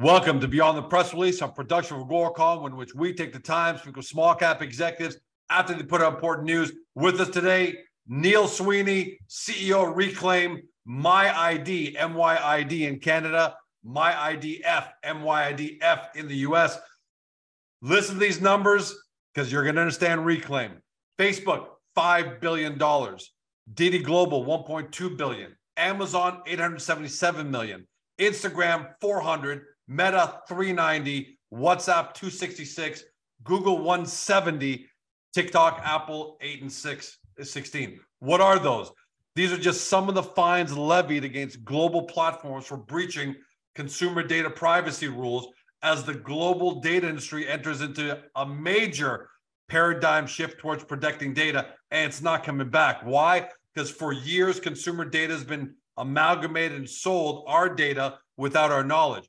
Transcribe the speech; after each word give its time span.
Welcome 0.00 0.38
to 0.42 0.46
Beyond 0.46 0.78
the 0.78 0.82
Press 0.82 1.12
Release, 1.12 1.40
a 1.40 1.48
production 1.48 1.96
of 1.96 2.06
Agoracom, 2.06 2.68
in 2.68 2.76
which 2.76 2.94
we 2.94 3.12
take 3.12 3.32
the 3.32 3.40
time 3.40 3.74
to 3.74 3.80
speak 3.80 3.96
with 3.96 4.06
small 4.06 4.32
cap 4.32 4.62
executives 4.62 5.16
after 5.50 5.74
they 5.74 5.82
put 5.82 6.00
out 6.00 6.14
important 6.14 6.46
news. 6.46 6.70
With 6.94 7.20
us 7.20 7.30
today, 7.30 7.78
Neil 8.06 8.46
Sweeney, 8.46 9.18
CEO 9.28 9.88
of 9.88 9.96
Reklaim, 9.96 10.60
MyID, 10.88 11.96
MYID 11.96 12.80
in 12.82 13.00
Canada, 13.00 13.56
My 13.82 14.12
MyIDF, 14.12 14.88
MYIDF 15.04 16.14
in 16.14 16.28
the 16.28 16.36
US. 16.36 16.78
Listen 17.82 18.14
to 18.14 18.20
these 18.20 18.40
numbers 18.40 18.96
because 19.34 19.50
you're 19.50 19.64
going 19.64 19.74
to 19.74 19.80
understand 19.80 20.20
Reklaim. 20.20 20.76
Facebook, 21.18 21.70
$5 21.96 22.40
billion. 22.40 22.78
Didi 23.74 23.98
Global, 23.98 24.44
1.2 24.44 25.16
billion. 25.16 25.56
Amazon, 25.76 26.40
877 26.46 27.50
million. 27.50 27.88
Instagram, 28.20 28.90
400. 29.00 29.64
Meta 29.88 30.42
390, 30.46 31.38
WhatsApp 31.52 32.12
266, 32.12 33.04
Google 33.42 33.78
170, 33.78 34.86
TikTok, 35.34 35.80
Apple 35.82 36.36
8 36.42 36.62
and 36.62 36.72
6 36.72 37.18
16. 37.40 38.00
What 38.18 38.40
are 38.40 38.58
those? 38.58 38.90
These 39.34 39.52
are 39.52 39.58
just 39.58 39.88
some 39.88 40.08
of 40.08 40.14
the 40.14 40.22
fines 40.22 40.76
levied 40.76 41.24
against 41.24 41.64
global 41.64 42.02
platforms 42.02 42.66
for 42.66 42.76
breaching 42.76 43.36
consumer 43.74 44.22
data 44.22 44.50
privacy 44.50 45.08
rules 45.08 45.46
as 45.82 46.02
the 46.02 46.14
global 46.14 46.80
data 46.80 47.08
industry 47.08 47.48
enters 47.48 47.80
into 47.80 48.20
a 48.34 48.44
major 48.44 49.30
paradigm 49.68 50.26
shift 50.26 50.58
towards 50.58 50.82
protecting 50.82 51.32
data 51.32 51.68
and 51.92 52.06
it's 52.06 52.20
not 52.20 52.42
coming 52.42 52.68
back. 52.68 53.00
Why? 53.04 53.48
Because 53.72 53.90
for 53.90 54.12
years 54.12 54.58
consumer 54.58 55.04
data 55.04 55.32
has 55.32 55.44
been 55.44 55.74
amalgamated 55.96 56.76
and 56.76 56.90
sold 56.90 57.44
our 57.46 57.72
data 57.72 58.18
without 58.36 58.72
our 58.72 58.82
knowledge. 58.82 59.28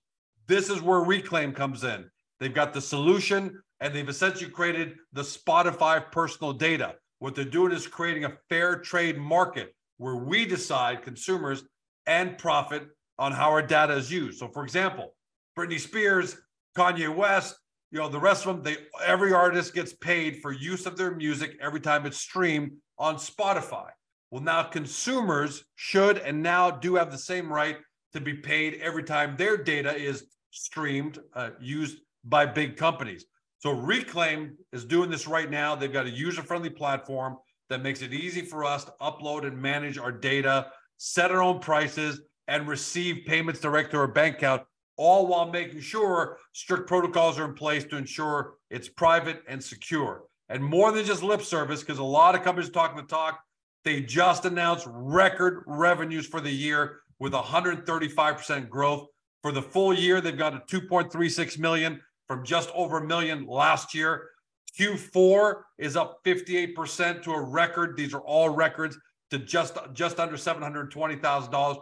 This 0.49 0.71
is 0.71 0.81
where 0.81 0.99
Reklaim 1.01 1.55
comes 1.55 1.83
in. 1.83 2.09
They've 2.39 2.51
got 2.51 2.73
the 2.73 2.81
solution 2.81 3.61
and 3.81 3.93
they've 3.93 4.09
essentially 4.09 4.49
created 4.49 4.95
the 5.13 5.21
Spotify 5.21 6.11
personal 6.11 6.53
data. 6.53 6.95
What 7.19 7.35
they're 7.35 7.45
doing 7.45 7.71
is 7.71 7.85
creating 7.85 8.25
a 8.25 8.33
fair 8.49 8.79
trade 8.79 9.19
market 9.19 9.75
where 9.97 10.15
we 10.15 10.47
decide, 10.47 11.03
consumers, 11.03 11.65
and 12.07 12.35
profit 12.35 12.87
on 13.19 13.31
how 13.31 13.51
our 13.51 13.61
data 13.61 13.93
is 13.93 14.11
used. 14.11 14.39
So, 14.39 14.47
for 14.47 14.63
example, 14.63 15.13
Britney 15.55 15.79
Spears, 15.79 16.35
Kanye 16.75 17.15
West, 17.15 17.55
you 17.91 17.99
know, 17.99 18.09
the 18.09 18.19
rest 18.19 18.47
of 18.47 18.55
them, 18.55 18.63
they 18.63 18.77
every 19.05 19.33
artist 19.33 19.75
gets 19.75 19.93
paid 19.93 20.41
for 20.41 20.51
use 20.51 20.87
of 20.87 20.97
their 20.97 21.11
music 21.11 21.57
every 21.61 21.79
time 21.79 22.07
it's 22.07 22.17
streamed 22.17 22.71
on 22.97 23.17
Spotify. 23.17 23.89
Well, 24.31 24.41
now 24.41 24.63
consumers 24.63 25.63
should 25.75 26.17
and 26.17 26.41
now 26.41 26.71
do 26.71 26.95
have 26.95 27.11
the 27.11 27.19
same 27.19 27.53
right 27.53 27.77
to 28.13 28.19
be 28.19 28.33
paid 28.33 28.79
every 28.81 29.03
time 29.03 29.35
their 29.37 29.55
data 29.55 29.95
is 29.95 30.25
streamed, 30.51 31.19
uh, 31.33 31.51
used 31.59 31.99
by 32.23 32.45
big 32.45 32.77
companies. 32.77 33.25
So 33.59 33.75
Reklaim 33.75 34.51
is 34.71 34.85
doing 34.85 35.09
this 35.09 35.27
right 35.27 35.49
now. 35.49 35.75
They've 35.75 35.91
got 35.91 36.05
a 36.05 36.09
user-friendly 36.09 36.71
platform 36.71 37.37
that 37.69 37.83
makes 37.83 38.01
it 38.01 38.13
easy 38.13 38.41
for 38.41 38.63
us 38.63 38.85
to 38.85 38.93
upload 39.01 39.45
and 39.45 39.61
manage 39.61 39.97
our 39.97 40.11
data, 40.11 40.67
set 40.97 41.31
our 41.31 41.41
own 41.41 41.59
prices, 41.59 42.21
and 42.47 42.67
receive 42.67 43.25
payments 43.27 43.59
direct 43.59 43.91
to 43.91 43.97
our 43.97 44.07
bank 44.07 44.37
account, 44.37 44.63
all 44.97 45.27
while 45.27 45.51
making 45.51 45.79
sure 45.81 46.39
strict 46.53 46.87
protocols 46.87 47.37
are 47.37 47.45
in 47.45 47.53
place 47.53 47.83
to 47.85 47.95
ensure 47.95 48.55
it's 48.69 48.89
private 48.89 49.43
and 49.47 49.63
secure. 49.63 50.23
And 50.49 50.63
more 50.63 50.91
than 50.91 51.05
just 51.05 51.21
lip 51.21 51.43
service, 51.43 51.81
because 51.81 51.99
a 51.99 52.03
lot 52.03 52.33
of 52.33 52.41
companies 52.41 52.69
are 52.69 52.73
talking 52.73 52.97
the 52.97 53.03
talk, 53.03 53.39
they 53.85 54.01
just 54.01 54.45
announced 54.45 54.87
record 54.89 55.63
revenues 55.67 56.25
for 56.25 56.41
the 56.41 56.51
year 56.51 57.01
with 57.19 57.33
135% 57.33 58.67
growth 58.67 59.07
for 59.41 59.51
the 59.51 59.61
full 59.61 59.93
year, 59.93 60.21
they've 60.21 60.37
got 60.37 60.53
a 60.53 60.59
2.36 60.59 61.57
million 61.59 62.01
from 62.27 62.45
just 62.45 62.69
over 62.73 62.97
a 62.97 63.07
million 63.07 63.45
last 63.47 63.95
year. 63.95 64.29
Q4 64.77 65.61
is 65.77 65.95
up 65.95 66.23
58% 66.23 67.23
to 67.23 67.31
a 67.31 67.41
record. 67.41 67.97
These 67.97 68.13
are 68.13 68.21
all 68.21 68.49
records 68.49 68.97
to 69.31 69.39
just 69.39 69.77
just 69.93 70.19
under 70.19 70.35
$720,000. 70.35 71.77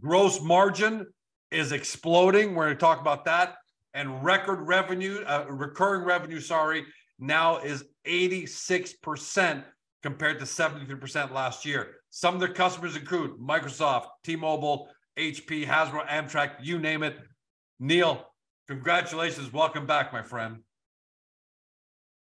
Gross 0.00 0.40
margin 0.42 1.06
is 1.50 1.72
exploding. 1.72 2.54
We're 2.54 2.66
going 2.66 2.76
to 2.76 2.80
talk 2.80 3.00
about 3.00 3.24
that. 3.26 3.56
And 3.94 4.24
record 4.24 4.66
revenue, 4.66 5.22
uh, 5.26 5.44
recurring 5.48 6.04
revenue, 6.04 6.40
sorry, 6.40 6.84
now 7.18 7.58
is 7.58 7.84
86% 8.06 9.64
compared 10.02 10.38
to 10.40 10.44
73% 10.44 11.32
last 11.32 11.64
year. 11.64 11.96
Some 12.10 12.34
of 12.34 12.40
their 12.40 12.52
customers 12.52 12.96
include 12.96 13.38
Microsoft, 13.38 14.06
T-Mobile, 14.24 14.88
HP, 15.18 15.66
Hasbro, 15.66 16.06
Amtrak, 16.08 16.52
you 16.62 16.78
name 16.78 17.02
it. 17.02 17.16
Neil, 17.78 18.26
congratulations. 18.68 19.52
Welcome 19.52 19.86
back, 19.86 20.12
my 20.12 20.22
friend. 20.22 20.58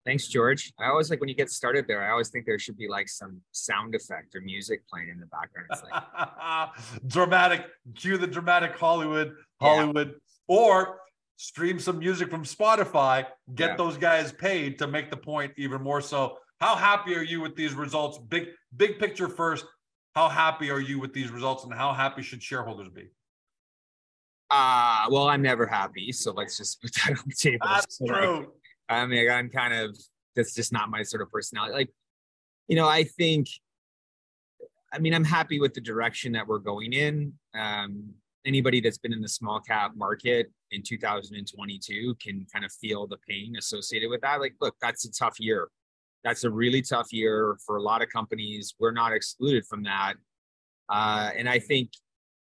Thanks, 0.05 0.27
George. 0.27 0.73
I 0.79 0.87
always 0.87 1.11
like 1.11 1.19
when 1.19 1.29
you 1.29 1.35
get 1.35 1.51
started 1.51 1.85
there, 1.87 2.03
I 2.03 2.09
always 2.09 2.29
think 2.29 2.45
there 2.45 2.57
should 2.57 2.77
be 2.77 2.87
like 2.87 3.07
some 3.07 3.39
sound 3.51 3.93
effect 3.93 4.35
or 4.35 4.41
music 4.41 4.81
playing 4.87 5.09
in 5.09 5.19
the 5.19 5.27
background. 5.27 5.67
It's 5.71 5.83
like 5.83 6.69
dramatic, 7.07 7.65
cue 7.95 8.17
the 8.17 8.25
dramatic 8.25 8.75
Hollywood, 8.77 9.35
Hollywood, 9.61 10.15
yeah. 10.49 10.55
or 10.55 11.01
stream 11.37 11.79
some 11.79 11.99
music 11.99 12.29
from 12.29 12.43
Spotify, 12.43 13.25
get 13.53 13.71
yeah. 13.71 13.75
those 13.75 13.97
guys 13.97 14.31
paid 14.31 14.79
to 14.79 14.87
make 14.87 15.11
the 15.11 15.17
point 15.17 15.53
even 15.57 15.81
more 15.81 16.01
so. 16.01 16.37
How 16.59 16.75
happy 16.75 17.15
are 17.15 17.23
you 17.23 17.39
with 17.41 17.55
these 17.55 17.73
results? 17.73 18.17
Big, 18.17 18.49
big 18.75 18.99
picture 18.99 19.27
first. 19.27 19.65
How 20.15 20.27
happy 20.27 20.69
are 20.69 20.79
you 20.79 20.99
with 20.99 21.13
these 21.13 21.31
results 21.31 21.63
and 21.63 21.73
how 21.73 21.93
happy 21.93 22.21
should 22.21 22.43
shareholders 22.43 22.89
be? 22.89 23.09
Uh, 24.49 25.05
well, 25.09 25.29
I'm 25.29 25.41
never 25.41 25.65
happy. 25.65 26.11
So 26.11 26.33
let's 26.33 26.57
just 26.57 26.81
put 26.81 26.93
that 26.95 27.11
on 27.17 27.23
the 27.25 27.35
table. 27.35 27.65
That's 27.65 27.97
so 27.97 28.05
true. 28.05 28.37
Like, 28.37 28.47
I 28.89 29.05
mean, 29.05 29.29
I'm 29.29 29.49
kind 29.49 29.73
of, 29.73 29.97
that's 30.35 30.53
just 30.53 30.73
not 30.73 30.89
my 30.89 31.03
sort 31.03 31.21
of 31.21 31.31
personality. 31.31 31.73
Like, 31.73 31.89
you 32.67 32.75
know, 32.75 32.87
I 32.87 33.05
think, 33.05 33.47
I 34.93 34.99
mean, 34.99 35.13
I'm 35.13 35.23
happy 35.23 35.61
with 35.61 35.73
the 35.73 35.81
direction 35.81 36.33
that 36.33 36.45
we're 36.45 36.59
going 36.59 36.91
in. 36.91 37.33
Um, 37.55 38.09
anybody 38.45 38.81
that's 38.81 38.97
been 38.97 39.13
in 39.13 39.21
the 39.21 39.29
small 39.29 39.61
cap 39.61 39.91
market 39.95 40.51
in 40.71 40.83
2022 40.83 42.15
can 42.21 42.45
kind 42.51 42.65
of 42.65 42.73
feel 42.73 43.07
the 43.07 43.17
pain 43.27 43.55
associated 43.57 44.09
with 44.09 44.19
that. 44.21 44.41
Like, 44.41 44.55
look, 44.59 44.75
that's 44.81 45.05
a 45.05 45.11
tough 45.11 45.39
year 45.39 45.69
that's 46.23 46.43
a 46.43 46.49
really 46.49 46.81
tough 46.81 47.11
year 47.11 47.57
for 47.65 47.77
a 47.77 47.81
lot 47.81 48.01
of 48.01 48.09
companies. 48.09 48.75
We're 48.79 48.91
not 48.91 49.13
excluded 49.13 49.65
from 49.65 49.83
that. 49.83 50.15
Uh, 50.89 51.31
and 51.35 51.49
I 51.49 51.59
think, 51.59 51.91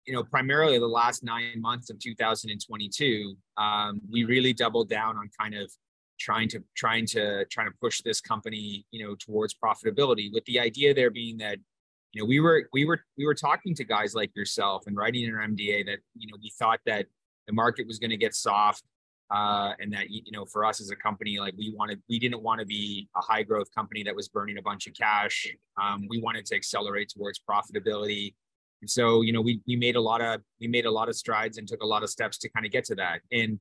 you 0.06 0.12
know, 0.12 0.24
primarily 0.24 0.78
the 0.78 0.86
last 0.86 1.22
nine 1.22 1.60
months 1.60 1.90
of 1.90 1.98
2022, 1.98 3.36
um, 3.56 4.00
we 4.10 4.24
really 4.24 4.52
doubled 4.52 4.88
down 4.88 5.16
on 5.16 5.30
kind 5.38 5.54
of 5.54 5.70
trying 6.18 6.48
to 6.48 6.62
trying 6.76 7.06
to 7.06 7.44
trying 7.46 7.68
to 7.68 7.74
push 7.80 8.00
this 8.02 8.20
company, 8.20 8.84
you 8.90 9.06
know, 9.06 9.14
towards 9.14 9.54
profitability. 9.54 10.32
With 10.32 10.44
the 10.46 10.58
idea 10.58 10.94
there 10.94 11.10
being 11.10 11.36
that, 11.38 11.58
you 12.12 12.22
know, 12.22 12.26
we 12.26 12.40
were 12.40 12.68
we 12.72 12.84
were 12.84 13.00
we 13.16 13.26
were 13.26 13.34
talking 13.34 13.74
to 13.74 13.84
guys 13.84 14.14
like 14.14 14.34
yourself 14.34 14.84
and 14.86 14.96
writing 14.96 15.24
in 15.24 15.34
our 15.34 15.46
MD&A 15.46 15.84
that 15.84 15.98
you 16.16 16.28
know 16.28 16.38
we 16.42 16.50
thought 16.58 16.80
that 16.86 17.06
the 17.46 17.52
market 17.52 17.86
was 17.86 17.98
going 17.98 18.10
to 18.10 18.16
get 18.16 18.34
soft 18.34 18.82
uh, 19.30 19.72
and 19.78 19.92
that 19.92 20.08
you 20.08 20.32
know 20.32 20.44
for 20.46 20.64
us 20.64 20.80
as 20.80 20.90
a 20.90 20.96
company 20.96 21.38
like 21.38 21.54
we 21.58 21.72
wanted 21.76 22.00
we 22.08 22.18
didn't 22.18 22.42
want 22.42 22.60
to 22.60 22.66
be 22.66 23.08
a 23.16 23.20
high 23.20 23.42
growth 23.42 23.68
company 23.74 24.02
that 24.02 24.14
was 24.14 24.28
burning 24.28 24.58
a 24.58 24.62
bunch 24.62 24.86
of 24.86 24.94
cash. 24.94 25.46
Um, 25.80 26.06
we 26.08 26.20
wanted 26.20 26.46
to 26.46 26.56
accelerate 26.56 27.10
towards 27.14 27.40
profitability. 27.40 28.34
And 28.80 28.88
so 28.88 29.22
you 29.22 29.32
know 29.32 29.40
we 29.40 29.60
we 29.66 29.76
made 29.76 29.96
a 29.96 30.00
lot 30.00 30.20
of 30.20 30.40
we 30.60 30.68
made 30.68 30.86
a 30.86 30.90
lot 30.90 31.08
of 31.08 31.16
strides 31.16 31.58
and 31.58 31.68
took 31.68 31.82
a 31.82 31.86
lot 31.86 32.02
of 32.02 32.10
steps 32.10 32.38
to 32.38 32.48
kind 32.48 32.64
of 32.64 32.72
get 32.72 32.84
to 32.84 32.94
that. 32.96 33.20
And 33.32 33.60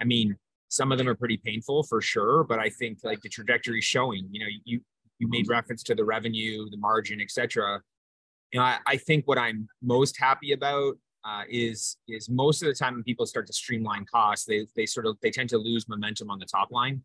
i 0.00 0.04
mean 0.04 0.36
some 0.68 0.92
of 0.92 0.98
them 0.98 1.08
are 1.08 1.14
pretty 1.14 1.38
painful 1.38 1.82
for 1.82 2.00
sure 2.00 2.44
but 2.44 2.58
i 2.58 2.68
think 2.68 2.98
like 3.02 3.20
the 3.22 3.28
trajectory 3.28 3.78
is 3.78 3.84
showing. 3.84 4.28
You 4.30 4.40
know 4.40 4.50
you 4.64 4.80
you 5.18 5.28
made 5.28 5.48
reference 5.48 5.82
to 5.84 5.94
the 5.94 6.04
revenue 6.04 6.68
the 6.70 6.76
margin 6.76 7.20
etc 7.20 7.80
you 8.52 8.60
know 8.60 8.64
I, 8.64 8.78
I 8.86 8.96
think 8.96 9.26
what 9.26 9.38
i'm 9.38 9.68
most 9.82 10.18
happy 10.18 10.52
about 10.52 10.96
uh, 11.24 11.42
is 11.48 11.96
is 12.08 12.28
most 12.28 12.62
of 12.62 12.68
the 12.68 12.74
time 12.74 12.94
when 12.94 13.02
people 13.02 13.26
start 13.26 13.46
to 13.46 13.52
streamline 13.52 14.04
costs, 14.06 14.46
they 14.46 14.66
they 14.76 14.86
sort 14.86 15.06
of 15.06 15.16
they 15.22 15.30
tend 15.30 15.48
to 15.50 15.58
lose 15.58 15.88
momentum 15.88 16.30
on 16.30 16.38
the 16.38 16.46
top 16.46 16.70
line. 16.70 17.02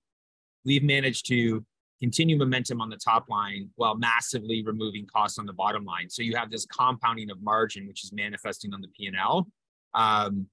We've 0.66 0.84
managed 0.84 1.28
to 1.28 1.66
continue 2.02 2.38
momentum 2.38 2.82
on 2.82 2.90
the 2.90 2.98
top 2.98 3.30
line 3.30 3.70
while 3.76 3.96
massively 3.96 4.64
removing 4.64 5.08
costs 5.14 5.40
on 5.40 5.46
the 5.46 5.54
bottom 5.54 5.86
line. 5.86 6.10
So 6.10 6.22
you 6.22 6.36
have 6.36 6.52
this 6.52 6.66
compounding 6.66 7.30
of 7.32 7.42
margin, 7.42 7.88
which 7.88 8.04
is 8.04 8.12
manifesting 8.12 8.74
on 8.74 8.82
the 8.82 8.90
P 8.90 9.08
and 9.08 9.16
L. 9.16 9.48
Um, 9.94 10.48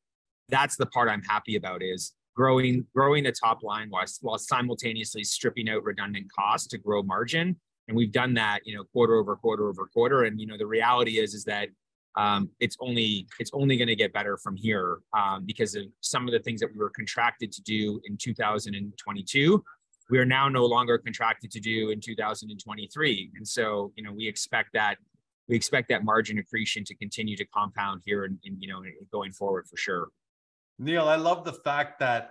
that's 0.48 0.76
the 0.76 0.86
part 0.86 1.08
I'm 1.08 1.22
happy 1.22 1.56
about 1.56 1.82
is 1.82 2.12
growing 2.36 2.86
growing 2.94 3.24
the 3.24 3.32
top 3.32 3.62
line 3.62 3.88
while, 3.90 4.04
while 4.20 4.38
simultaneously 4.38 5.24
stripping 5.24 5.68
out 5.68 5.82
redundant 5.84 6.26
costs 6.32 6.68
to 6.68 6.78
grow 6.78 7.02
margin. 7.02 7.56
And 7.88 7.96
we've 7.96 8.12
done 8.12 8.34
that, 8.34 8.60
you 8.64 8.76
know, 8.76 8.84
quarter 8.92 9.16
over 9.16 9.36
quarter 9.36 9.68
over 9.68 9.88
quarter. 9.92 10.24
And 10.24 10.40
you 10.40 10.46
know, 10.46 10.56
the 10.56 10.66
reality 10.66 11.18
is 11.18 11.34
is 11.34 11.44
that 11.44 11.68
um, 12.16 12.50
it's 12.58 12.76
only 12.80 13.26
it's 13.38 13.50
only 13.52 13.76
going 13.76 13.88
to 13.88 13.96
get 13.96 14.12
better 14.12 14.36
from 14.36 14.56
here 14.56 14.98
um, 15.16 15.44
because 15.46 15.74
of 15.74 15.84
some 16.00 16.26
of 16.26 16.32
the 16.32 16.40
things 16.40 16.60
that 16.60 16.72
we 16.72 16.78
were 16.78 16.90
contracted 16.90 17.52
to 17.52 17.62
do 17.62 18.00
in 18.04 18.16
2022 18.16 19.62
we 20.10 20.18
are 20.18 20.24
now 20.24 20.48
no 20.48 20.64
longer 20.66 20.98
contracted 20.98 21.50
to 21.52 21.60
do 21.60 21.90
in 21.90 22.00
2023 22.00 23.30
and 23.36 23.46
so 23.46 23.92
you 23.96 24.02
know 24.02 24.12
we 24.12 24.26
expect 24.26 24.70
that 24.72 24.96
we 25.50 25.56
expect 25.56 25.88
that 25.88 26.04
margin 26.04 26.38
accretion 26.38 26.84
to 26.84 26.94
continue 26.94 27.36
to 27.36 27.44
compound 27.46 28.02
here 28.06 28.24
and, 28.24 28.38
and 28.44 28.56
you 28.60 28.68
know 28.68 28.82
going 29.10 29.32
forward 29.32 29.66
for 29.68 29.76
sure. 29.76 30.08
Neil, 30.78 31.08
I 31.08 31.16
love 31.16 31.44
the 31.44 31.52
fact 31.52 31.98
that 31.98 32.30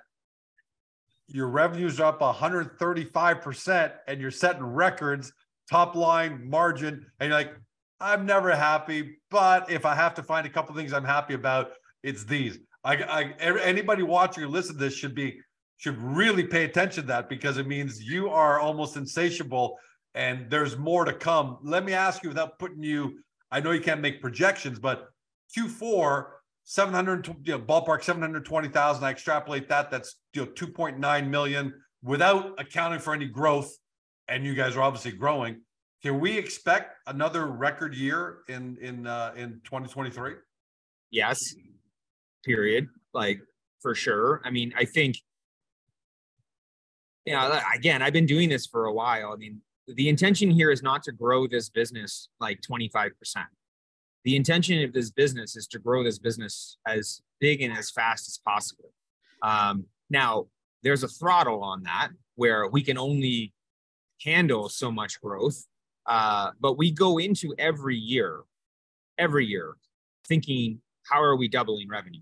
your 1.27 1.47
revenues 1.49 1.99
are 1.99 2.05
up 2.05 2.21
135% 2.21 3.91
and 4.07 4.21
you're 4.21 4.31
setting 4.31 4.63
records, 4.63 5.33
top 5.69 5.95
line 5.95 6.49
margin, 6.49 7.05
and 7.19 7.29
you're 7.29 7.37
like, 7.37 7.53
I'm 8.01 8.25
never 8.25 8.55
happy, 8.55 9.17
but 9.29 9.69
if 9.69 9.85
I 9.85 9.93
have 9.95 10.13
to 10.15 10.23
find 10.23 10.47
a 10.47 10.49
couple 10.49 10.73
things 10.75 10.93
I'm 10.93 11.03
happy 11.03 11.33
about, 11.33 11.71
it's 12.03 12.23
these. 12.23 12.59
I, 12.83 12.95
I 12.95 13.23
anybody 13.41 14.03
watching 14.03 14.43
or 14.43 14.47
listening 14.47 14.77
to 14.77 14.85
this 14.85 14.95
should 14.95 15.13
be 15.13 15.39
should 15.77 15.97
really 15.97 16.43
pay 16.43 16.65
attention 16.65 17.03
to 17.03 17.07
that 17.07 17.29
because 17.29 17.57
it 17.57 17.67
means 17.67 18.01
you 18.01 18.29
are 18.29 18.59
almost 18.59 18.97
insatiable 18.97 19.77
and 20.13 20.49
there's 20.49 20.77
more 20.77 21.05
to 21.05 21.13
come. 21.13 21.57
Let 21.63 21.85
me 21.85 21.93
ask 21.93 22.23
you 22.23 22.29
without 22.29 22.59
putting 22.59 22.83
you, 22.83 23.19
I 23.51 23.61
know 23.61 23.71
you 23.71 23.81
can't 23.81 24.01
make 24.01 24.21
projections, 24.21 24.79
but 24.79 25.07
Q4, 25.55 26.25
700, 26.65 27.27
you 27.43 27.53
know, 27.53 27.59
ballpark 27.59 28.03
720,000. 28.03 29.03
I 29.03 29.09
extrapolate 29.09 29.69
that, 29.69 29.89
that's 29.89 30.15
you 30.33 30.45
know 30.45 30.51
2.9 30.51 31.29
million 31.29 31.73
without 32.03 32.53
accounting 32.59 32.99
for 32.99 33.13
any 33.13 33.25
growth. 33.25 33.71
And 34.27 34.45
you 34.45 34.53
guys 34.53 34.75
are 34.75 34.81
obviously 34.81 35.11
growing. 35.11 35.61
Can 36.01 36.19
we 36.19 36.37
expect 36.37 36.95
another 37.07 37.47
record 37.47 37.93
year 37.93 38.39
in 38.47 38.77
in 38.81 39.05
uh, 39.05 39.33
in 39.35 39.61
2023? 39.65 40.33
Yes. 41.11 41.55
Period. 42.45 42.87
Like 43.13 43.41
for 43.81 43.95
sure. 43.95 44.41
I 44.45 44.49
mean, 44.49 44.73
I 44.77 44.85
think 44.85 45.17
you 47.25 47.33
know, 47.33 47.59
again, 47.75 48.01
I've 48.01 48.13
been 48.13 48.25
doing 48.25 48.49
this 48.49 48.65
for 48.65 48.85
a 48.85 48.93
while. 48.93 49.31
I 49.33 49.35
mean, 49.35 49.61
the 49.87 50.09
intention 50.09 50.49
here 50.49 50.71
is 50.71 50.81
not 50.81 51.03
to 51.03 51.11
grow 51.11 51.47
this 51.47 51.69
business 51.69 52.29
like 52.39 52.59
25%. 52.61 53.11
The 54.23 54.35
intention 54.35 54.83
of 54.83 54.93
this 54.93 55.11
business 55.11 55.55
is 55.55 55.67
to 55.67 55.79
grow 55.79 56.03
this 56.03 56.19
business 56.19 56.77
as 56.87 57.21
big 57.39 57.61
and 57.61 57.77
as 57.77 57.91
fast 57.91 58.27
as 58.27 58.39
possible. 58.45 58.91
Um, 59.43 59.85
now, 60.09 60.47
there's 60.83 61.03
a 61.03 61.07
throttle 61.07 61.63
on 61.63 61.83
that 61.83 62.09
where 62.35 62.67
we 62.67 62.81
can 62.81 62.97
only 62.97 63.53
handle 64.23 64.69
so 64.69 64.91
much 64.91 65.21
growth. 65.21 65.65
Uh, 66.09 66.51
but 66.59 66.77
we 66.77 66.91
go 66.91 67.19
into 67.19 67.55
every 67.57 67.95
year, 67.95 68.41
every 69.17 69.45
year, 69.45 69.77
thinking, 70.27 70.81
how 71.03 71.21
are 71.21 71.37
we 71.37 71.47
doubling 71.47 71.87
revenue? 71.87 72.21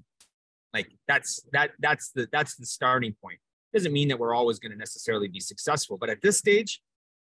Like 0.73 0.91
that's 1.07 1.41
that 1.53 1.71
that's 1.79 2.11
the 2.11 2.27
that's 2.31 2.55
the 2.55 2.65
starting 2.65 3.15
point 3.19 3.39
doesn't 3.73 3.93
mean 3.93 4.07
that 4.07 4.19
we're 4.19 4.33
always 4.33 4.59
going 4.59 4.71
to 4.71 4.77
necessarily 4.77 5.27
be 5.27 5.39
successful, 5.39 5.97
but 5.97 6.09
at 6.09 6.21
this 6.21 6.37
stage, 6.37 6.81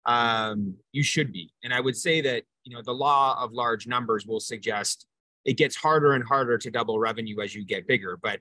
um, 0.07 0.75
you 0.93 1.03
should 1.03 1.33
be. 1.33 1.53
And 1.65 1.75
I 1.75 1.81
would 1.81 1.97
say 1.97 2.21
that 2.21 2.45
you 2.65 2.75
know 2.75 2.83
the 2.83 2.93
law 2.93 3.43
of 3.43 3.53
large 3.53 3.87
numbers 3.87 4.27
will 4.27 4.41
suggest 4.41 5.07
it 5.45 5.55
gets 5.55 5.77
harder 5.77 6.13
and 6.13 6.25
harder 6.25 6.59
to 6.59 6.71
double 6.71 6.99
revenue 6.99 7.41
as 7.41 7.55
you 7.55 7.65
get 7.65 7.87
bigger. 7.87 8.19
But 8.23 8.41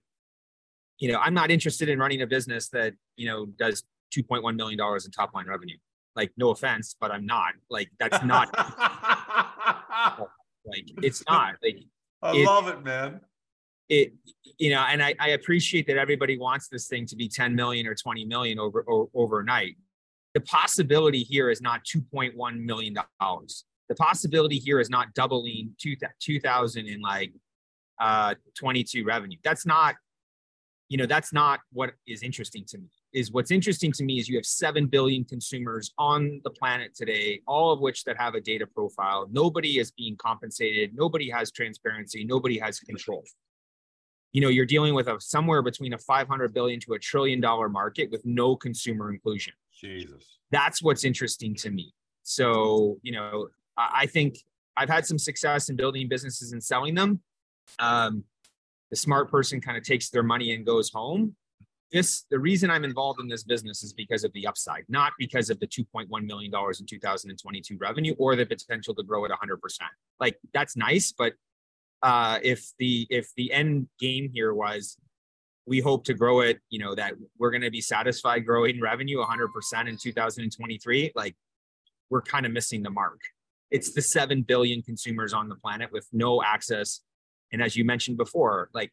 you 1.00 1.12
know, 1.12 1.19
I'm 1.19 1.33
not 1.33 1.51
interested 1.51 1.89
in 1.89 2.00
running 2.00 2.21
a 2.21 2.27
business 2.27 2.69
that 2.69 2.94
you 3.15 3.27
know 3.27 3.45
does 3.45 3.83
2.1 4.15 4.56
million 4.56 4.77
dollars 4.77 5.06
in 5.06 5.12
top 5.12 5.33
line 5.33 5.48
revenue. 5.48 5.77
Like, 6.18 6.31
no 6.36 6.50
offense, 6.50 6.98
but 7.00 7.12
I'm 7.12 7.25
not. 7.25 7.54
Like, 7.69 7.90
that's 7.98 8.22
not. 8.25 8.50
like, 10.66 10.90
it's 11.04 11.24
not. 11.30 11.56
Like, 11.64 11.78
I 12.22 12.36
it, 12.36 12.46
love 12.46 12.68
it, 12.68 12.84
man 12.84 13.22
it 13.90 14.14
you 14.58 14.72
know 14.72 14.81
and 14.81 15.02
I, 15.02 15.16
I 15.19 15.30
appreciate 15.30 15.88
that 15.88 15.98
everybody 15.98 16.38
wants 16.38 16.68
this 16.68 16.88
thing 16.88 17.06
to 17.08 17.16
be 17.16 17.28
10 17.28 17.56
million 17.56 17.88
or 17.88 17.96
20 17.96 18.25
million 18.25 18.60
over, 18.60 18.84
over 18.88 19.10
overnight 19.14 19.78
the 20.34 20.42
possibility 20.42 21.24
here 21.24 21.50
is 21.50 21.62
not 21.62 21.81
2.1 21.86 22.60
million 22.60 22.96
dollars 23.19 23.66
the 23.90 23.96
possibility 23.96 24.58
here 24.58 24.80
is 24.80 24.90
not 24.90 25.14
doubling 25.14 25.72
2000 26.19 26.86
in 26.86 27.02
like 27.02 27.31
uh 28.00 28.36
22 28.58 29.06
revenue 29.06 29.38
that's 29.44 29.66
not 29.66 29.96
you 30.90 30.98
know 30.98 31.06
that's 31.06 31.31
not 31.31 31.60
what 31.72 31.92
is 32.06 32.24
interesting 32.24 32.66
to 32.66 32.78
me 32.78 32.90
is 33.18 33.31
what's 33.31 33.50
interesting 33.50 33.92
to 33.92 34.04
me 34.04 34.19
is 34.19 34.30
you 34.30 34.38
have 34.38 34.46
7 34.46 34.86
billion 34.86 35.25
consumers 35.25 35.92
on 35.98 36.40
the 36.44 36.52
planet 36.52 36.94
today 36.94 37.42
all 37.48 37.72
of 37.72 37.80
which 37.80 38.04
that 38.04 38.16
have 38.18 38.36
a 38.36 38.42
data 38.42 38.68
profile. 38.68 39.28
Nobody 39.31 39.80
is 39.80 39.90
being 39.90 40.16
compensated. 40.18 40.96
Nobody 40.96 41.28
has 41.30 41.52
transparency. 41.52 42.24
Nobody 42.24 42.60
has 42.60 42.80
control. 42.80 43.24
You 44.34 44.42
know 44.42 44.50
you're 44.50 44.68
dealing 44.68 44.94
with 44.94 45.08
a 45.08 45.19
somewhere 45.19 45.64
between 45.64 45.94
a 45.94 45.98
500 45.98 46.54
billion 46.54 46.80
to 46.81 46.94
a 46.94 47.00
trillion 47.00 47.42
dollar 47.42 47.69
market 47.69 48.12
with 48.12 48.24
no 48.24 48.56
consumer 48.56 49.12
inclusion. 49.12 49.54
Jesus. 49.74 50.38
That's 50.52 50.84
what's 50.84 51.04
interesting 51.04 51.56
to 51.56 51.72
me. 51.72 51.94
So 52.22 53.00
you 53.02 53.14
know 53.14 53.48
i, 53.78 54.08
think 54.08 54.40
i've 54.75 54.90
had 54.90 55.06
some 55.06 55.19
success 55.19 55.69
in 55.69 55.75
building 55.75 56.08
businesses 56.08 56.52
and 56.52 56.64
selling 56.64 56.94
them. 56.94 57.22
Um, 57.80 58.24
the 58.92 58.96
smart 58.96 59.30
person 59.30 59.60
kind 59.60 59.78
of 59.78 59.84
takes 59.84 60.10
their 60.10 60.24
money 60.24 60.54
and 60.54 60.66
goes 60.66 60.90
home 60.90 61.36
this 61.92 62.25
the 62.30 62.39
reason 62.39 62.69
i'm 62.69 62.84
involved 62.84 63.19
in 63.19 63.28
this 63.28 63.44
business 63.44 63.84
is 63.84 63.94
because 63.94 64.24
of 64.24 64.31
the 64.34 64.45
upside 64.45 64.84
not 64.89 65.13
because 65.18 65.50
of 65.50 65.60
the 65.60 65.68
2.1 65.68 66.07
million 66.25 66.51
dollars 66.51 66.80
in 66.80 66.86
2022 66.86 67.78
revenue 67.80 68.16
or 68.18 68.36
the 68.36 68.45
potential 68.45 68.94
to 68.94 69.04
grow 69.04 69.25
at 69.25 69.31
100% 69.31 69.57
like 70.19 70.38
that's 70.54 70.75
nice 70.75 71.12
but 71.12 71.34
uh, 72.04 72.38
if 72.44 72.74
the 72.78 73.07
if 73.10 73.34
the 73.36 73.51
end 73.51 73.88
game 74.00 74.30
here 74.31 74.54
was 74.54 74.98
we 75.68 75.81
hope 75.81 76.06
to 76.06 76.13
grow 76.13 76.39
it, 76.39 76.60
you 76.69 76.80
know, 76.80 76.95
that 76.95 77.13
we're 77.38 77.51
going 77.51 77.62
to 77.62 77.69
be 77.69 77.81
satisfied 77.81 78.45
growing 78.45 78.80
revenue 78.80 79.18
100% 79.18 79.88
in 79.88 79.98
2023, 79.98 81.12
like 81.13 81.36
we're 82.10 82.22
kind 82.22 82.45
of 82.45 82.54
missing 82.54 82.81
the 82.81 82.90
mark. 82.90 83.19
It's 83.69 83.92
the 83.92 84.01
7 84.01 84.44
billion 84.44 84.81
consumers 84.81 85.33
on 85.33 85.50
the 85.50 85.56
planet 85.56 85.92
with 85.92 86.07
no 86.13 86.42
access. 86.42 87.01
And 87.51 87.62
as 87.62 87.75
you 87.75 87.83
mentioned 87.83 88.18
before, 88.18 88.69
like 88.74 88.92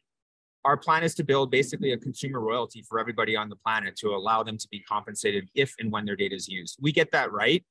our 0.65 0.75
plan 0.75 1.03
is 1.03 1.13
to 1.15 1.23
build 1.23 1.51
basically 1.51 1.93
a 1.93 1.97
consumer 1.97 2.39
royalty 2.39 2.81
for 2.81 2.99
everybody 2.99 3.35
on 3.35 3.49
the 3.49 3.55
planet 3.55 3.95
to 3.97 4.09
allow 4.09 4.41
them 4.41 4.57
to 4.57 4.67
be 4.69 4.79
compensated 4.79 5.47
if 5.53 5.73
and 5.79 5.91
when 5.91 6.05
their 6.05 6.15
data 6.15 6.35
is 6.35 6.47
used. 6.47 6.77
We 6.81 6.91
get 6.91 7.11
that 7.11 7.31
right. 7.31 7.63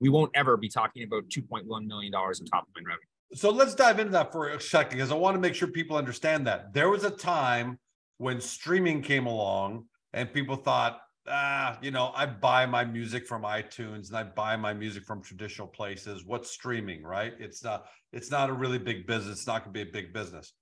We 0.00 0.08
won't 0.08 0.30
ever 0.34 0.56
be 0.56 0.68
talking 0.68 1.04
about 1.04 1.28
$2.1 1.28 1.66
million 1.86 2.06
in 2.06 2.12
top 2.46 2.66
line 2.74 2.84
revenue. 2.84 3.06
So 3.34 3.50
let's 3.50 3.74
dive 3.74 3.98
into 3.98 4.12
that 4.12 4.32
for 4.32 4.48
a 4.48 4.60
second 4.60 4.96
because 4.98 5.12
I 5.12 5.14
want 5.14 5.34
to 5.34 5.40
make 5.40 5.54
sure 5.54 5.68
people 5.68 5.96
understand 5.96 6.46
that. 6.46 6.72
There 6.72 6.88
was 6.88 7.04
a 7.04 7.10
time 7.10 7.78
when 8.18 8.40
streaming 8.40 9.02
came 9.02 9.26
along 9.26 9.84
and 10.14 10.32
people 10.32 10.56
thought, 10.56 11.00
ah, 11.28 11.76
you 11.82 11.90
know, 11.90 12.12
I 12.14 12.24
buy 12.24 12.64
my 12.64 12.84
music 12.84 13.26
from 13.26 13.42
iTunes 13.42 14.08
and 14.08 14.16
I 14.16 14.22
buy 14.22 14.56
my 14.56 14.72
music 14.72 15.04
from 15.04 15.22
traditional 15.22 15.68
places. 15.68 16.24
What's 16.24 16.50
streaming, 16.50 17.02
right? 17.02 17.34
It's 17.38 17.62
not 17.62 17.86
it's 18.12 18.30
not 18.30 18.48
a 18.48 18.52
really 18.52 18.78
big 18.78 19.06
business. 19.06 19.38
It's 19.38 19.46
not 19.46 19.64
going 19.64 19.74
to 19.74 19.84
be 19.84 19.90
a 19.90 19.92
big 19.92 20.14
business. 20.14 20.52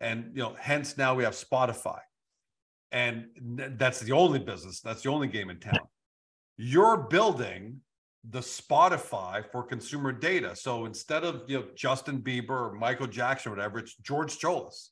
And 0.00 0.32
you 0.34 0.42
know, 0.42 0.56
hence 0.58 0.96
now 0.96 1.14
we 1.14 1.24
have 1.24 1.34
Spotify. 1.34 1.98
And 2.92 3.26
that's 3.76 4.00
the 4.00 4.12
only 4.12 4.38
business, 4.38 4.80
that's 4.80 5.02
the 5.02 5.10
only 5.10 5.26
game 5.28 5.50
in 5.50 5.58
town. 5.58 5.80
You're 6.56 6.96
building 6.96 7.80
the 8.30 8.40
Spotify 8.40 9.44
for 9.50 9.62
consumer 9.62 10.12
data. 10.12 10.56
So 10.56 10.86
instead 10.86 11.24
of 11.24 11.42
you 11.46 11.58
know 11.58 11.66
Justin 11.74 12.20
Bieber 12.20 12.50
or 12.50 12.72
Michael 12.72 13.06
Jackson 13.06 13.52
or 13.52 13.56
whatever, 13.56 13.78
it's 13.78 13.96
George 13.96 14.38
Tsiolis, 14.38 14.88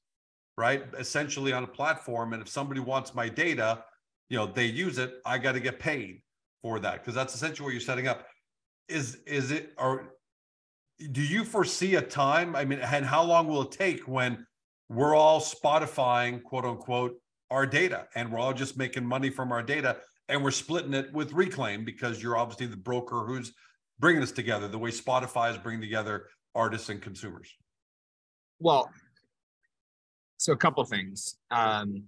right? 0.59 0.85
Essentially 0.99 1.53
on 1.53 1.65
a 1.65 1.69
platform. 1.69 2.33
And 2.33 2.43
if 2.43 2.49
somebody 2.49 2.81
wants 2.81 3.15
my 3.15 3.29
data, 3.29 3.85
you 4.29 4.37
know, 4.37 4.47
they 4.47 4.67
use 4.67 4.99
it, 4.99 5.15
I 5.25 5.39
got 5.39 5.53
to 5.53 5.61
get 5.61 5.79
paid 5.79 6.23
for 6.63 6.79
that 6.81 7.01
because 7.01 7.15
that's 7.15 7.35
essentially 7.35 7.65
what 7.65 7.73
you're 7.73 7.81
setting 7.81 8.09
up. 8.09 8.27
Is 8.89 9.17
is 9.27 9.51
it 9.51 9.73
or 9.79 10.15
do 11.11 11.23
you 11.23 11.45
foresee 11.45 11.95
a 11.95 12.03
time? 12.03 12.55
I 12.55 12.65
mean, 12.65 12.81
and 12.81 13.05
how 13.05 13.23
long 13.23 13.49
will 13.49 13.63
it 13.63 13.73
take 13.73 14.07
when 14.07 14.47
we're 14.93 15.15
all 15.15 15.41
Spotifying, 15.41 16.43
quote 16.43 16.65
unquote, 16.65 17.15
our 17.51 17.67
data 17.67 18.07
and 18.15 18.33
we're 18.33 18.39
all 18.39 18.55
just 18.55 18.77
making 18.77 19.05
money 19.05 19.31
from 19.31 19.53
our 19.53 19.63
data? 19.63 19.99
and 20.29 20.43
we're 20.43 20.51
splitting 20.51 20.95
it 20.95 21.13
with 21.13 21.33
Reklaim 21.33 21.85
because 21.85 22.23
you're 22.23 22.37
obviously 22.37 22.67
the 22.67 22.77
broker 22.77 23.25
who's 23.27 23.53
bringing 23.99 24.23
us 24.23 24.33
together 24.33 24.67
the 24.67 24.79
way 24.79 24.91
Spotify 24.91 25.51
is 25.51 25.59
bringing 25.59 25.83
together 25.83 26.29
artists 26.55 26.89
and 26.89 27.03
consumers. 27.03 27.55
Well, 28.59 28.91
so 30.39 30.53
a 30.53 30.57
couple 30.57 30.85
things. 30.85 31.37
Um, 31.51 32.05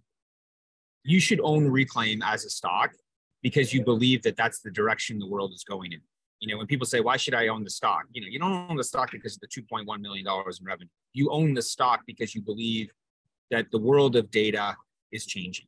you 1.02 1.20
should 1.20 1.40
own 1.42 1.68
Reklaim 1.68 2.20
as 2.24 2.44
a 2.44 2.50
stock 2.50 2.92
because 3.42 3.74
you 3.74 3.84
believe 3.84 4.22
that 4.22 4.36
that's 4.36 4.60
the 4.60 4.70
direction 4.70 5.18
the 5.18 5.28
world 5.28 5.52
is 5.52 5.64
going 5.64 5.92
in. 5.92 6.00
You 6.40 6.48
know, 6.48 6.58
when 6.58 6.66
people 6.66 6.86
say, 6.86 7.00
"Why 7.00 7.16
should 7.16 7.34
I 7.34 7.48
own 7.48 7.64
the 7.64 7.70
stock?" 7.70 8.04
You 8.12 8.20
know, 8.20 8.28
you 8.28 8.38
don't 8.38 8.70
own 8.70 8.76
the 8.76 8.84
stock 8.84 9.10
because 9.10 9.34
of 9.34 9.40
the 9.40 9.48
2.1 9.48 10.00
million 10.00 10.24
dollars 10.24 10.60
in 10.60 10.66
revenue. 10.66 10.88
You 11.12 11.30
own 11.30 11.54
the 11.54 11.62
stock 11.62 12.02
because 12.06 12.34
you 12.34 12.42
believe 12.42 12.90
that 13.50 13.70
the 13.70 13.78
world 13.78 14.16
of 14.16 14.30
data 14.30 14.76
is 15.12 15.26
changing 15.26 15.66